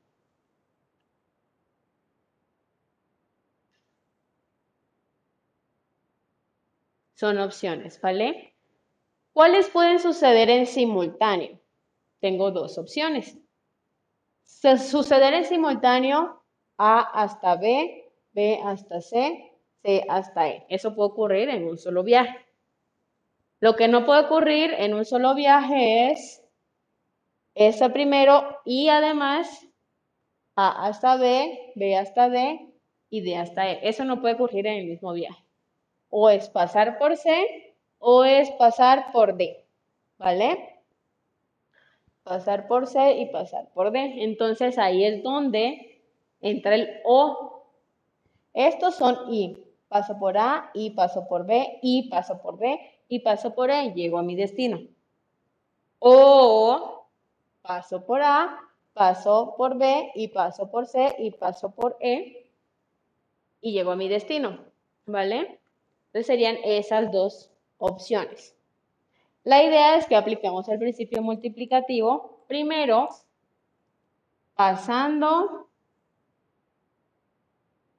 [7.14, 8.54] Son opciones, ¿vale?
[9.38, 11.60] ¿Cuáles pueden suceder en simultáneo?
[12.18, 13.38] Tengo dos opciones.
[14.42, 16.42] Suceder en simultáneo
[16.76, 19.52] A hasta B, B hasta C,
[19.84, 20.66] C hasta E.
[20.68, 22.36] Eso puede ocurrir en un solo viaje.
[23.60, 26.42] Lo que no puede ocurrir en un solo viaje es
[27.54, 29.68] esa primero y además
[30.56, 32.74] A hasta B, B hasta D
[33.08, 33.88] y D hasta E.
[33.88, 35.44] Eso no puede ocurrir en el mismo viaje.
[36.10, 37.67] O es pasar por C
[37.98, 39.64] o es pasar por D,
[40.18, 40.80] ¿vale?
[42.22, 44.24] Pasar por C y pasar por D.
[44.24, 46.02] Entonces ahí es donde
[46.40, 47.64] entra el O.
[48.54, 49.64] Estos son I.
[49.88, 53.94] Paso por A, y paso por B, y paso por B, y paso por E,
[53.94, 54.80] llego a mi destino.
[55.98, 57.06] O
[57.62, 58.60] paso por A,
[58.92, 62.50] paso por B, y paso por C, y paso por E,
[63.62, 64.58] y llego a mi destino,
[65.06, 65.58] ¿vale?
[66.08, 68.54] Entonces serían esas dos opciones.
[69.44, 73.08] La idea es que apliquemos el principio multiplicativo primero
[74.54, 75.68] pasando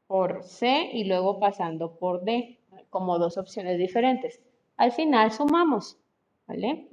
[0.08, 4.42] por C y luego pasando por D, como dos opciones diferentes.
[4.76, 5.98] Al final sumamos,
[6.48, 6.90] ¿vale?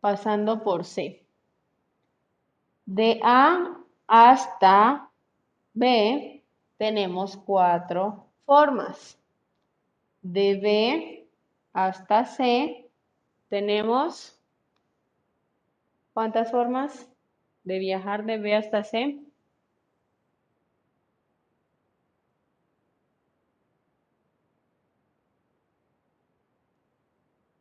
[0.00, 1.24] Pasando por C.
[2.84, 5.10] De A hasta
[5.72, 6.35] B
[6.76, 9.18] tenemos cuatro formas.
[10.22, 11.28] De B
[11.72, 12.90] hasta C
[13.48, 14.40] tenemos
[16.12, 17.08] ¿cuántas formas
[17.64, 19.20] de viajar de B hasta C?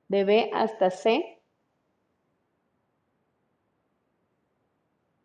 [0.08, 1.42] De B hasta C.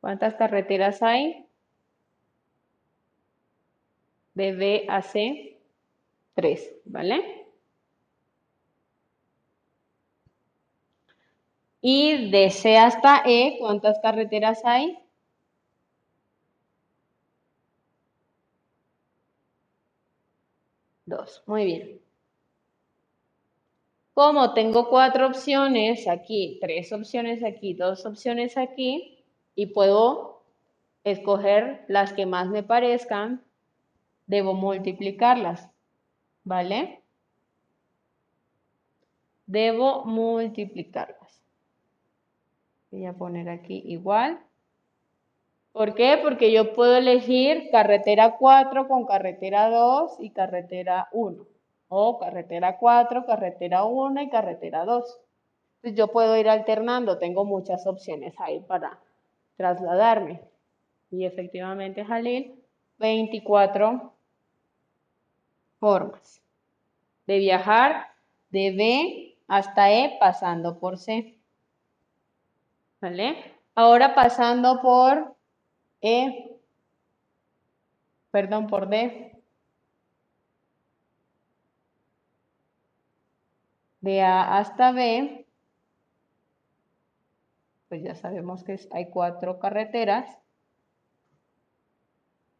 [0.01, 1.50] ¿Cuántas carreteras hay?
[4.41, 5.59] De B a C,
[6.35, 7.47] 3, ¿vale?
[11.83, 14.99] Y de C hasta E, ¿cuántas carreteras hay?
[21.05, 22.01] Dos, muy bien.
[24.15, 29.19] Como tengo cuatro opciones aquí, tres opciones aquí, dos opciones aquí,
[29.55, 30.43] y puedo
[31.05, 33.43] escoger las que más me parezcan,
[34.31, 35.69] debo multiplicarlas,
[36.45, 37.03] ¿vale?
[39.47, 41.43] Debo multiplicarlas.
[42.93, 44.39] Voy a poner aquí igual.
[45.73, 46.17] ¿Por qué?
[46.23, 51.45] Porque yo puedo elegir carretera 4 con carretera 2 y carretera 1.
[51.89, 55.19] O carretera 4, carretera 1 y carretera 2.
[55.77, 59.01] Entonces yo puedo ir alternando, tengo muchas opciones ahí para
[59.57, 60.41] trasladarme.
[61.11, 62.55] Y efectivamente, Jalil,
[62.99, 64.20] 24
[65.81, 66.41] formas
[67.27, 68.15] de viajar
[68.51, 71.39] de B hasta E pasando por C.
[73.01, 73.57] ¿Vale?
[73.75, 75.35] Ahora pasando por
[76.03, 76.57] E,
[78.31, 79.43] perdón, por D.
[84.01, 85.47] De A hasta B,
[87.89, 90.39] pues ya sabemos que hay cuatro carreteras.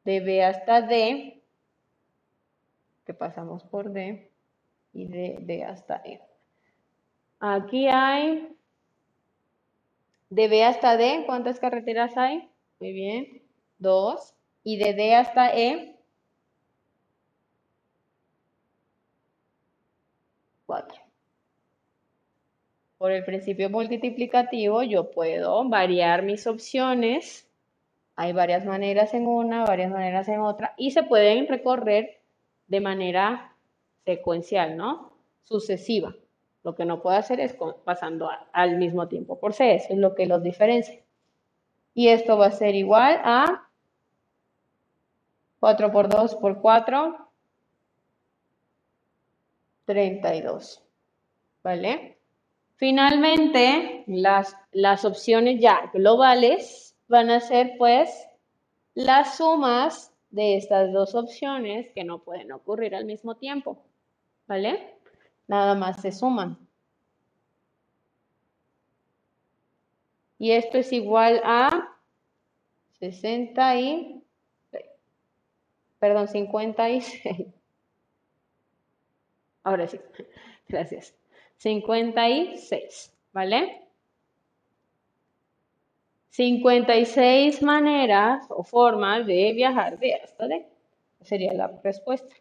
[0.05, 1.40] De B hasta D,
[3.15, 4.31] pasamos por D
[4.93, 6.21] y de D hasta E.
[7.39, 8.57] Aquí hay
[10.31, 12.49] de B hasta D, ¿cuántas carreteras hay?
[12.79, 13.43] Muy bien,
[13.79, 14.35] dos.
[14.63, 15.97] Y de D hasta E,
[20.67, 21.01] cuatro.
[22.99, 27.49] Por el principio multiplicativo yo puedo variar mis opciones.
[28.15, 32.20] Hay varias maneras en una, varias maneras en otra y se pueden recorrer
[32.71, 33.55] de manera
[34.05, 35.13] secuencial, ¿no?
[35.43, 36.15] Sucesiva.
[36.63, 40.15] Lo que no puedo hacer es pasando al mismo tiempo por C, eso es lo
[40.15, 41.01] que los diferencia.
[41.95, 43.69] Y esto va a ser igual a
[45.59, 47.29] 4 por 2 por 4,
[49.87, 50.83] 32.
[51.65, 52.19] ¿Vale?
[52.77, 58.27] Finalmente, las, las opciones ya globales van a ser pues
[58.95, 63.83] las sumas de estas dos opciones que no pueden ocurrir al mismo tiempo.
[64.47, 64.95] ¿Vale?
[65.47, 66.59] Nada más se suman.
[70.39, 71.97] Y esto es igual a
[73.01, 74.25] 60 y...
[75.99, 77.23] Perdón, 56.
[79.63, 80.01] Ahora sí,
[80.69, 81.15] gracias.
[81.59, 83.90] 56, ¿vale?
[86.31, 90.67] 56 maneras o formas de viajar de hasta de.
[91.23, 92.35] Sería la respuesta.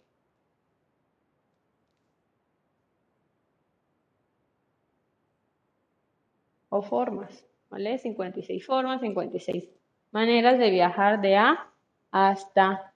[6.70, 7.98] O formas, ¿vale?
[7.98, 9.70] 56 formas, 56
[10.12, 11.72] maneras de viajar de A
[12.12, 12.94] hasta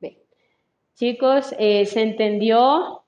[0.00, 0.22] B.
[0.94, 3.04] Chicos, eh, ¿se entendió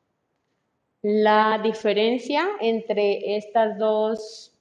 [1.03, 4.58] la diferencia entre estas dos,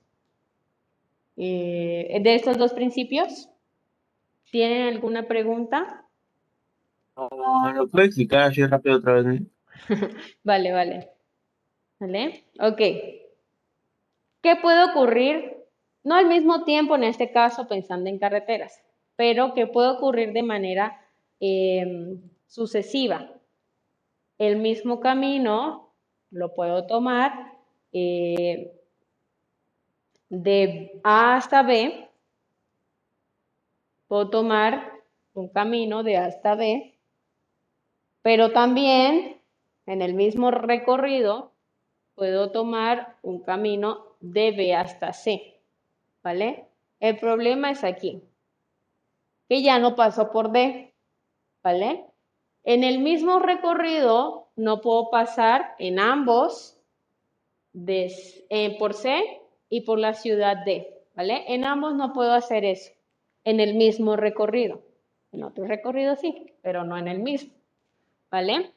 [1.37, 3.49] eh, de estos dos principios.
[4.51, 6.05] ¿Tienen alguna pregunta?
[7.15, 9.41] No, ¿lo puedo explicar así rápido otra vez?
[10.43, 11.09] vale, vale.
[11.99, 12.45] ¿Vale?
[12.59, 12.77] Ok.
[14.41, 15.57] ¿Qué puede ocurrir?
[16.03, 18.81] No al mismo tiempo, en este caso, pensando en carreteras,
[19.15, 21.01] pero que puede ocurrir de manera
[21.39, 23.29] em, sucesiva.
[24.37, 25.93] El mismo camino
[26.29, 27.57] lo puedo tomar
[27.91, 28.76] eh,
[30.29, 32.09] de A hasta B,
[34.07, 34.93] puedo tomar
[35.33, 36.97] un camino de A hasta B,
[38.21, 39.41] pero también
[39.85, 41.53] en el mismo recorrido
[42.15, 45.61] puedo tomar un camino de B hasta C,
[46.23, 46.67] ¿vale?
[46.99, 48.23] El problema es aquí,
[49.47, 50.93] que ya no paso por D,
[51.63, 52.05] ¿vale?
[52.63, 56.77] En el mismo recorrido no puedo pasar en ambos
[57.85, 61.43] eh, por C y por la ciudad D, ¿vale?
[61.47, 62.91] En ambos no puedo hacer eso,
[63.43, 64.81] en el mismo recorrido.
[65.31, 67.53] En otro recorrido sí, pero no en el mismo,
[68.31, 68.71] ¿vale?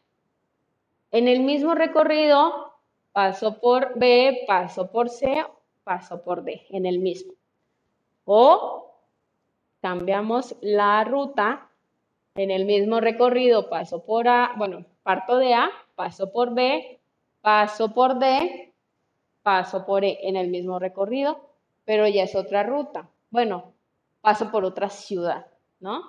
[1.10, 2.74] En el mismo recorrido
[3.12, 5.44] paso por B, paso por C,
[5.84, 7.32] paso por D, en el mismo.
[8.24, 8.94] O
[9.80, 11.68] cambiamos la ruta
[12.34, 17.00] en el mismo recorrido paso por A, bueno, parto de A, paso por B,
[17.40, 18.69] paso por D,
[19.42, 21.40] paso por E en el mismo recorrido,
[21.84, 23.08] pero ya es otra ruta.
[23.30, 23.72] Bueno,
[24.20, 25.46] paso por otra ciudad,
[25.80, 26.02] ¿no?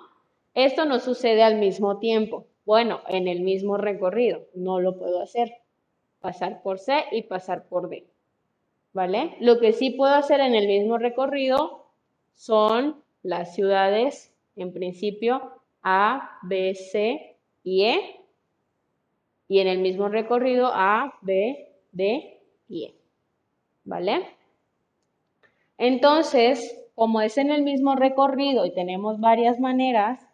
[0.54, 2.46] Esto no sucede al mismo tiempo.
[2.64, 5.52] Bueno, en el mismo recorrido, no lo puedo hacer.
[6.20, 8.06] Pasar por C y pasar por D.
[8.92, 9.36] ¿Vale?
[9.40, 11.86] Lo que sí puedo hacer en el mismo recorrido
[12.34, 18.20] son las ciudades, en principio, a, B, C y E.
[19.48, 23.01] Y en el mismo recorrido A, B, D y E.
[23.84, 24.36] ¿Vale?
[25.78, 30.24] Entonces, como es en el mismo recorrido y tenemos varias maneras,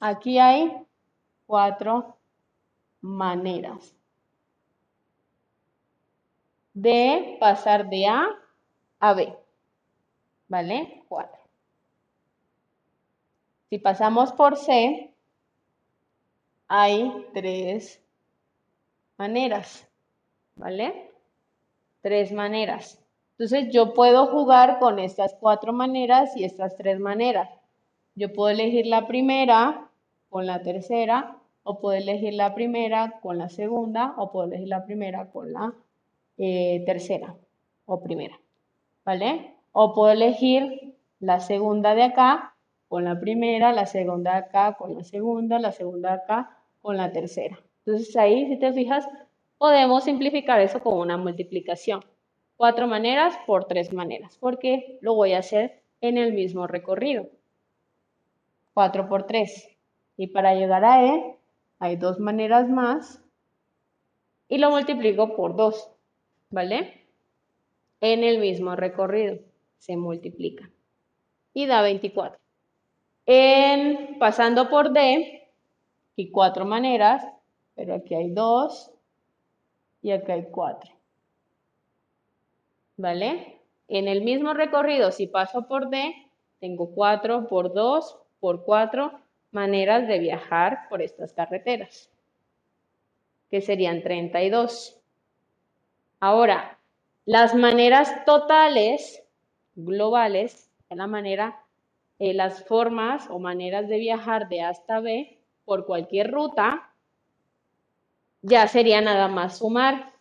[0.00, 0.76] aquí hay
[1.46, 2.16] cuatro
[3.00, 3.94] maneras
[6.74, 8.28] de pasar de A
[9.00, 9.34] a B.
[10.48, 11.04] ¿Vale?
[11.08, 11.40] Cuatro.
[13.70, 15.12] Si pasamos por C,
[16.68, 18.00] hay tres
[19.16, 19.88] maneras,
[20.56, 21.03] ¿vale?
[22.04, 23.02] Tres maneras.
[23.30, 27.48] Entonces yo puedo jugar con estas cuatro maneras y estas tres maneras.
[28.14, 29.88] Yo puedo elegir la primera
[30.28, 34.84] con la tercera, o puedo elegir la primera con la segunda, o puedo elegir la
[34.84, 35.72] primera con la
[36.36, 37.34] eh, tercera
[37.86, 38.38] o primera,
[39.06, 39.54] ¿vale?
[39.72, 42.54] O puedo elegir la segunda de acá
[42.86, 46.50] con la primera, la segunda acá con la segunda, la segunda acá
[46.82, 47.58] con la tercera.
[47.86, 49.08] Entonces ahí, si te fijas,
[49.64, 52.04] podemos simplificar eso con una multiplicación.
[52.54, 57.30] Cuatro maneras por tres maneras, porque lo voy a hacer en el mismo recorrido.
[58.74, 59.66] Cuatro por tres.
[60.18, 61.38] Y para llegar a E,
[61.78, 63.22] hay dos maneras más.
[64.48, 65.90] Y lo multiplico por dos,
[66.50, 67.00] ¿vale?
[68.02, 69.38] en el mismo recorrido.
[69.78, 70.70] Se multiplica
[71.54, 72.38] y da 24.
[73.24, 75.48] En, pasando por D,
[76.16, 77.26] y cuatro maneras,
[77.74, 78.93] pero aquí hay dos
[80.04, 80.92] y aquí hay cuatro.
[82.98, 83.58] ¿Vale?
[83.88, 86.14] En el mismo recorrido, si paso por D,
[86.60, 89.12] tengo 4 por 2 por 4
[89.50, 92.10] maneras de viajar por estas carreteras,
[93.50, 95.00] que serían 32.
[96.20, 96.78] Ahora,
[97.24, 99.22] las maneras totales,
[99.74, 101.64] globales, es la manera,
[102.18, 106.93] eh, las formas o maneras de viajar de A hasta B por cualquier ruta,
[108.44, 110.12] ya sería nada más sumar.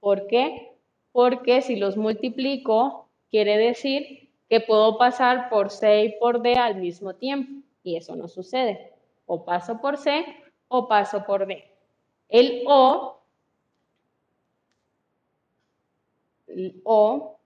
[0.00, 0.72] ¿Por qué?
[1.12, 6.76] Porque si los multiplico, quiere decir que puedo pasar por C y por D al
[6.76, 7.62] mismo tiempo.
[7.84, 8.92] Y eso no sucede.
[9.26, 10.24] O paso por C
[10.66, 11.64] o paso por D.
[12.28, 13.20] El O,
[16.48, 17.38] el o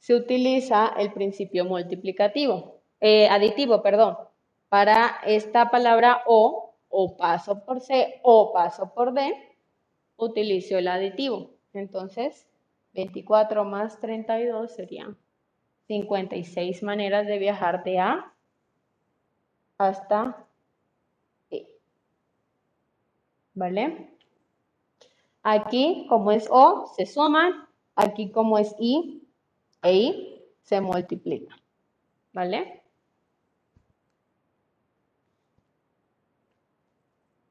[0.00, 4.16] se utiliza el principio multiplicativo, eh, aditivo, perdón.
[4.68, 9.34] Para esta palabra O, o paso por C o paso por D,
[10.16, 11.50] utilizo el aditivo.
[11.72, 12.46] Entonces,
[12.94, 15.16] 24 más 32 serían
[15.86, 18.34] 56 maneras de viajar de A
[19.78, 20.46] hasta
[21.50, 21.66] E.
[23.54, 24.10] ¿Vale?
[25.42, 27.66] Aquí, como es O, se suman.
[27.94, 29.26] Aquí, como es I
[29.82, 31.58] e I, se multiplican.
[32.32, 32.77] ¿Vale?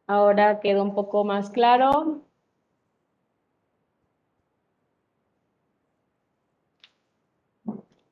[0.07, 2.21] Ahora queda un poco más claro.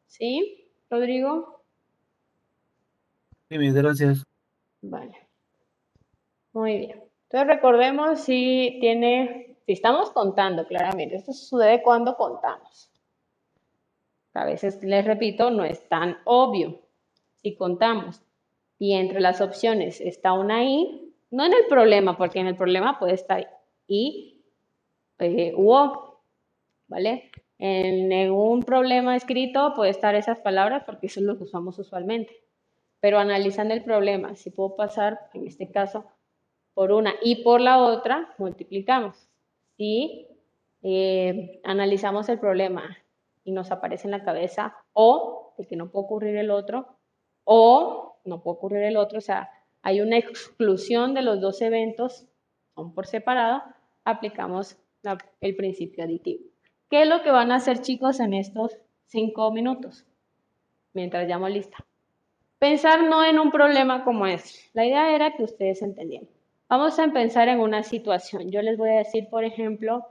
[0.07, 1.61] ¿Sí, Rodrigo?
[3.49, 4.23] Sí, gracias.
[4.81, 5.27] Vale.
[6.53, 7.03] Muy bien.
[7.23, 12.91] Entonces recordemos si tiene, si estamos contando claramente, esto sucede cuando contamos.
[14.33, 16.81] A veces, les repito, no es tan obvio.
[17.37, 18.21] Si contamos
[18.79, 21.04] y entre las opciones está una I,
[21.35, 23.45] no en el problema, porque en el problema puede estar
[23.87, 24.41] I
[25.19, 26.21] eh, u O,
[26.87, 27.29] ¿vale?
[27.57, 32.33] En un problema escrito puede estar esas palabras porque eso es lo usamos usualmente.
[33.01, 36.05] Pero analizando el problema, si puedo pasar, en este caso,
[36.73, 39.29] por una y por la otra, multiplicamos.
[39.75, 40.27] Si
[40.83, 42.97] eh, analizamos el problema
[43.43, 46.97] y nos aparece en la cabeza o de que no puede ocurrir el otro,
[47.43, 49.49] o no puede ocurrir el otro, o sea,
[49.85, 52.25] hay una exclusión de los dos eventos,
[52.73, 53.61] son por separado,
[54.03, 54.77] aplicamos
[55.41, 56.43] el principio aditivo.
[56.89, 58.75] ¿Qué es lo que van a hacer chicos en estos
[59.05, 60.03] cinco minutos?
[60.93, 61.85] Mientras llamo lista.
[62.57, 64.57] Pensar no en un problema como este.
[64.73, 66.29] La idea era que ustedes entendieran.
[66.67, 68.49] Vamos a pensar en una situación.
[68.49, 70.03] Yo les voy a decir, por ejemplo,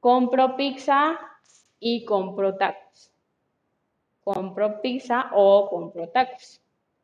[0.00, 1.20] compro pizza
[1.78, 3.12] y compro tacos.
[4.24, 6.62] Compro pizza o compro tacos.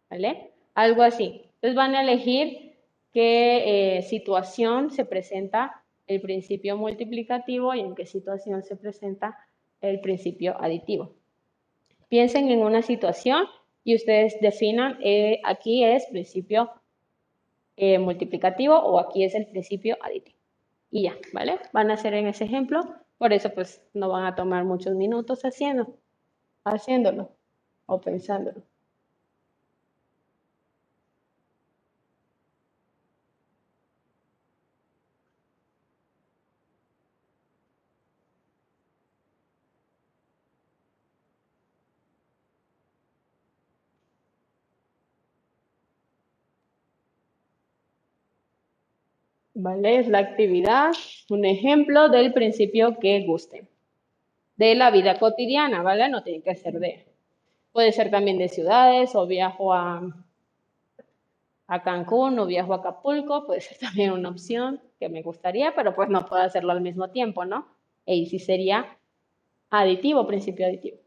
[0.08, 0.53] ¿Vale?
[0.74, 1.42] Algo así.
[1.54, 2.74] Entonces van a elegir
[3.12, 9.38] qué eh, situación se presenta el principio multiplicativo y en qué situación se presenta
[9.80, 11.14] el principio aditivo.
[12.08, 13.46] Piensen en una situación
[13.84, 16.70] y ustedes definan, eh, aquí es principio
[17.76, 20.36] eh, multiplicativo o aquí es el principio aditivo.
[20.90, 21.58] Y ya, ¿vale?
[21.72, 22.82] Van a hacer en ese ejemplo,
[23.18, 25.96] por eso pues no van a tomar muchos minutos haciendo,
[26.64, 27.30] haciéndolo
[27.86, 28.62] o pensándolo.
[49.54, 49.98] ¿Vale?
[49.98, 50.92] Es la actividad,
[51.30, 53.68] un ejemplo del principio que guste.
[54.56, 56.08] De la vida cotidiana, ¿vale?
[56.08, 57.06] No tiene que ser de...
[57.72, 60.02] Puede ser también de ciudades o viajo a,
[61.66, 65.94] a Cancún o viajo a Acapulco, puede ser también una opción que me gustaría, pero
[65.94, 67.66] pues no puedo hacerlo al mismo tiempo, ¿no?
[68.06, 68.98] Y sí sería
[69.70, 70.98] aditivo, principio aditivo.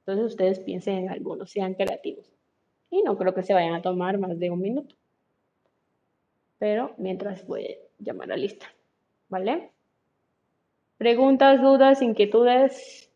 [0.00, 2.30] Entonces ustedes piensen en algunos, sean creativos.
[2.90, 4.94] Y no creo que se vayan a tomar más de un minuto
[6.58, 8.66] pero mientras voy a llamar a lista,
[9.28, 9.72] ¿vale?
[10.98, 13.10] Preguntas, dudas, inquietudes.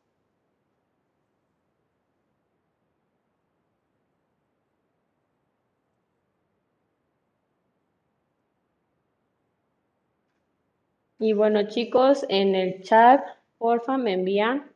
[11.20, 13.24] Y bueno, chicos, en el chat,
[13.59, 14.70] porfa, me envían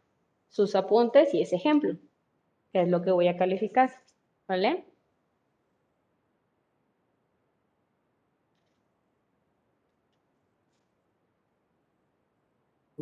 [0.50, 1.96] sus apuntes y ese ejemplo,
[2.72, 3.90] que es lo que voy a calificar,
[4.48, 4.84] ¿vale?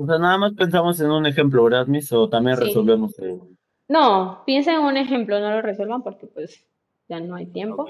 [0.03, 2.11] O sea, nada más pensamos en un ejemplo, ¿verdad, Miss?
[2.13, 2.65] O también Sí.
[2.65, 3.19] resolvemos.
[3.19, 3.39] el-
[3.87, 6.67] No, piensen en un ejemplo, no lo resuelvan porque pues
[7.09, 7.87] ya no hay tiempo.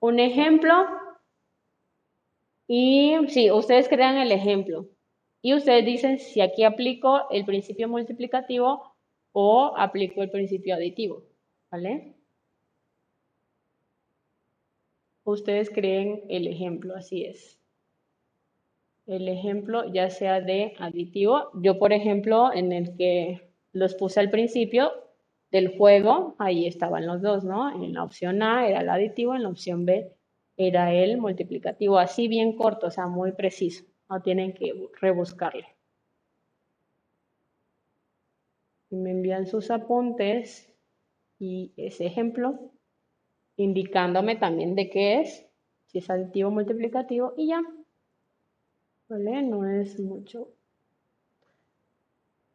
[0.00, 0.74] Un ejemplo
[2.68, 4.86] y sí, ustedes crean el ejemplo
[5.40, 8.94] y ustedes dicen si aquí aplico el principio multiplicativo
[9.32, 11.22] o aplico el principio aditivo,
[11.70, 12.16] ¿vale?
[15.24, 17.58] Ustedes creen el ejemplo, así es.
[19.06, 21.50] El ejemplo ya sea de aditivo.
[21.54, 24.92] Yo, por ejemplo, en el que los puse al principio
[25.52, 27.70] del juego, ahí estaban los dos, ¿no?
[27.70, 30.12] En la opción A era el aditivo, en la opción B
[30.56, 31.98] era el multiplicativo.
[31.98, 33.84] Así bien corto, o sea, muy preciso.
[34.10, 35.66] No tienen que rebuscarle.
[38.90, 40.72] Me envían sus apuntes
[41.38, 42.72] y ese ejemplo,
[43.56, 45.46] indicándome también de qué es,
[45.86, 47.60] si es aditivo o multiplicativo, y ya.
[49.08, 49.42] ¿Vale?
[49.42, 50.48] No es mucho.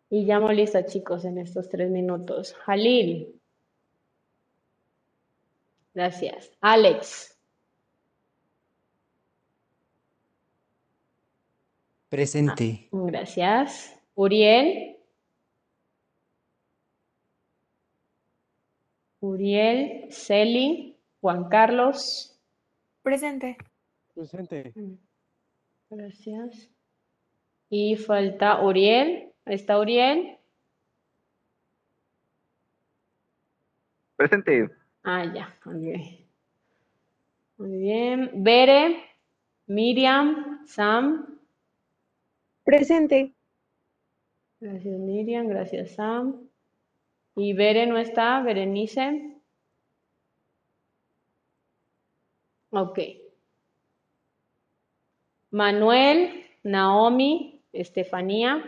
[0.10, 2.54] Y llamo lista, chicos, en estos tres minutos.
[2.56, 3.40] Jalil.
[5.94, 6.52] Gracias.
[6.60, 7.38] Alex.
[12.10, 12.90] Presente.
[12.92, 13.98] Gracias.
[14.16, 14.98] Uriel.
[19.22, 22.38] Uriel, Celi, Juan Carlos.
[23.02, 23.56] Presente.
[24.14, 24.74] Presente.
[24.76, 24.96] Mm,
[25.92, 26.72] Gracias.
[27.70, 29.30] Y falta Uriel.
[29.46, 30.38] ¿Está Uriel?
[34.16, 34.70] Presente.
[35.04, 36.22] Ah, ya, ok.
[37.58, 38.32] Muy bien.
[38.44, 39.04] Bere,
[39.68, 41.40] Miriam, Sam.
[42.64, 43.34] Presente.
[44.62, 45.48] Gracias, Miriam.
[45.48, 46.50] Gracias, Sam.
[47.36, 48.42] Y Bere no está.
[48.44, 49.38] Berenice.
[52.72, 53.00] Ok.
[55.52, 58.64] Manuel, Naomi, Estefanía.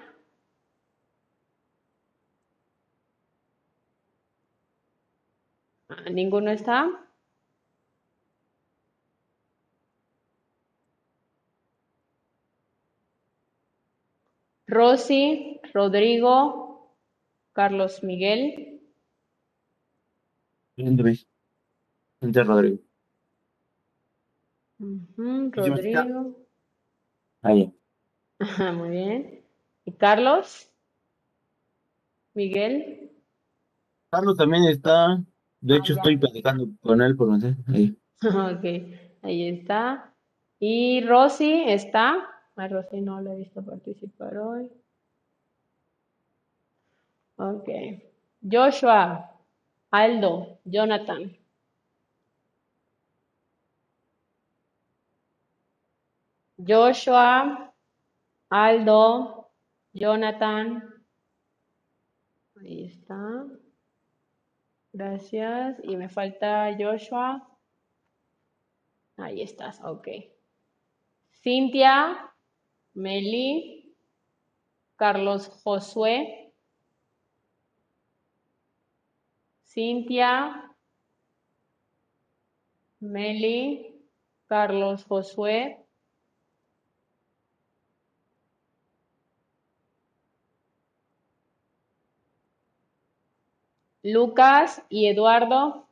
[5.89, 6.89] Ah, ¿Ninguno está?
[14.68, 16.97] Rosy, Rodrigo,
[17.53, 18.81] Carlos Miguel.
[25.51, 25.76] Rodrigo.
[25.76, 26.43] Rodrigo.
[27.44, 27.53] Ah.
[28.40, 29.45] Ajá, muy bien.
[29.86, 30.72] ¿Y Carlos?
[32.36, 33.11] Miguel.
[34.11, 35.24] Carlos también está.
[35.61, 36.02] De Ah, hecho, ya.
[36.02, 37.57] estoy platicando con él por mensaje.
[37.68, 37.98] Ahí.
[38.24, 38.65] Ok,
[39.24, 40.14] ahí está.
[40.60, 42.30] ¿Y Rosy está?
[42.56, 44.70] A Rosy no la he visto participar hoy.
[47.38, 47.70] Ok.
[48.41, 49.32] Joshua,
[49.91, 51.38] Aldo, Jonathan.
[56.65, 57.73] Joshua,
[58.49, 59.52] Aldo,
[59.94, 60.84] Jonathan.
[62.61, 63.45] Ahí está.
[64.94, 65.77] Gracias.
[65.84, 67.48] Y me falta Joshua.
[69.18, 70.07] Ahí estás, ok.
[71.31, 72.34] Cintia,
[72.94, 73.95] Meli,
[74.95, 76.53] Carlos Josué.
[79.65, 80.76] Cintia,
[82.99, 83.99] Meli,
[84.48, 85.82] Carlos Josué.
[94.03, 95.88] Lucas y Eduardo.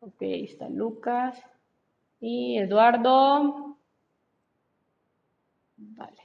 [0.00, 1.42] Ok, ahí está Lucas
[2.20, 3.78] y Eduardo.
[5.78, 6.22] Vale.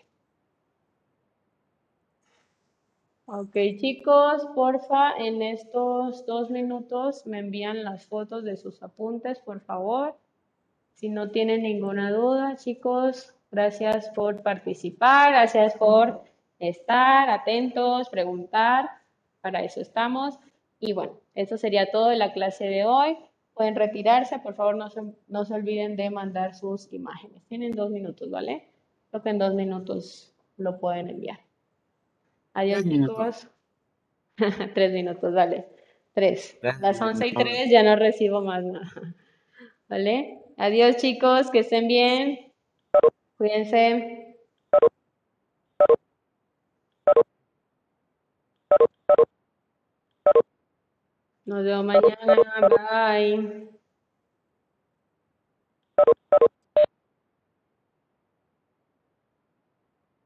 [3.26, 9.62] Ok, chicos, porfa, en estos dos minutos me envían las fotos de sus apuntes, por
[9.62, 10.18] favor.
[10.96, 16.29] Si no tienen ninguna duda, chicos, gracias por participar, gracias por
[16.60, 18.90] estar atentos, preguntar,
[19.42, 20.38] para eso estamos.
[20.80, 23.18] Y bueno, eso sería todo de la clase de hoy.
[23.54, 27.44] Pueden retirarse, por favor, no se, no se olviden de mandar sus imágenes.
[27.48, 28.70] Tienen dos minutos, ¿vale?
[29.10, 31.40] Creo que en dos minutos lo pueden enviar.
[32.54, 33.50] Adiós, Tres minutos.
[34.38, 34.70] chicos.
[34.74, 35.68] Tres minutos, vale.
[36.14, 36.58] Tres.
[36.62, 38.92] Gracias, Las once y tres ya no recibo más nada.
[39.90, 40.40] ¿Vale?
[40.58, 42.52] Adiós, chicos, que estén bien.
[43.38, 44.29] Cuídense.
[51.50, 52.36] Nos vemos mañana.
[52.70, 53.70] Bye.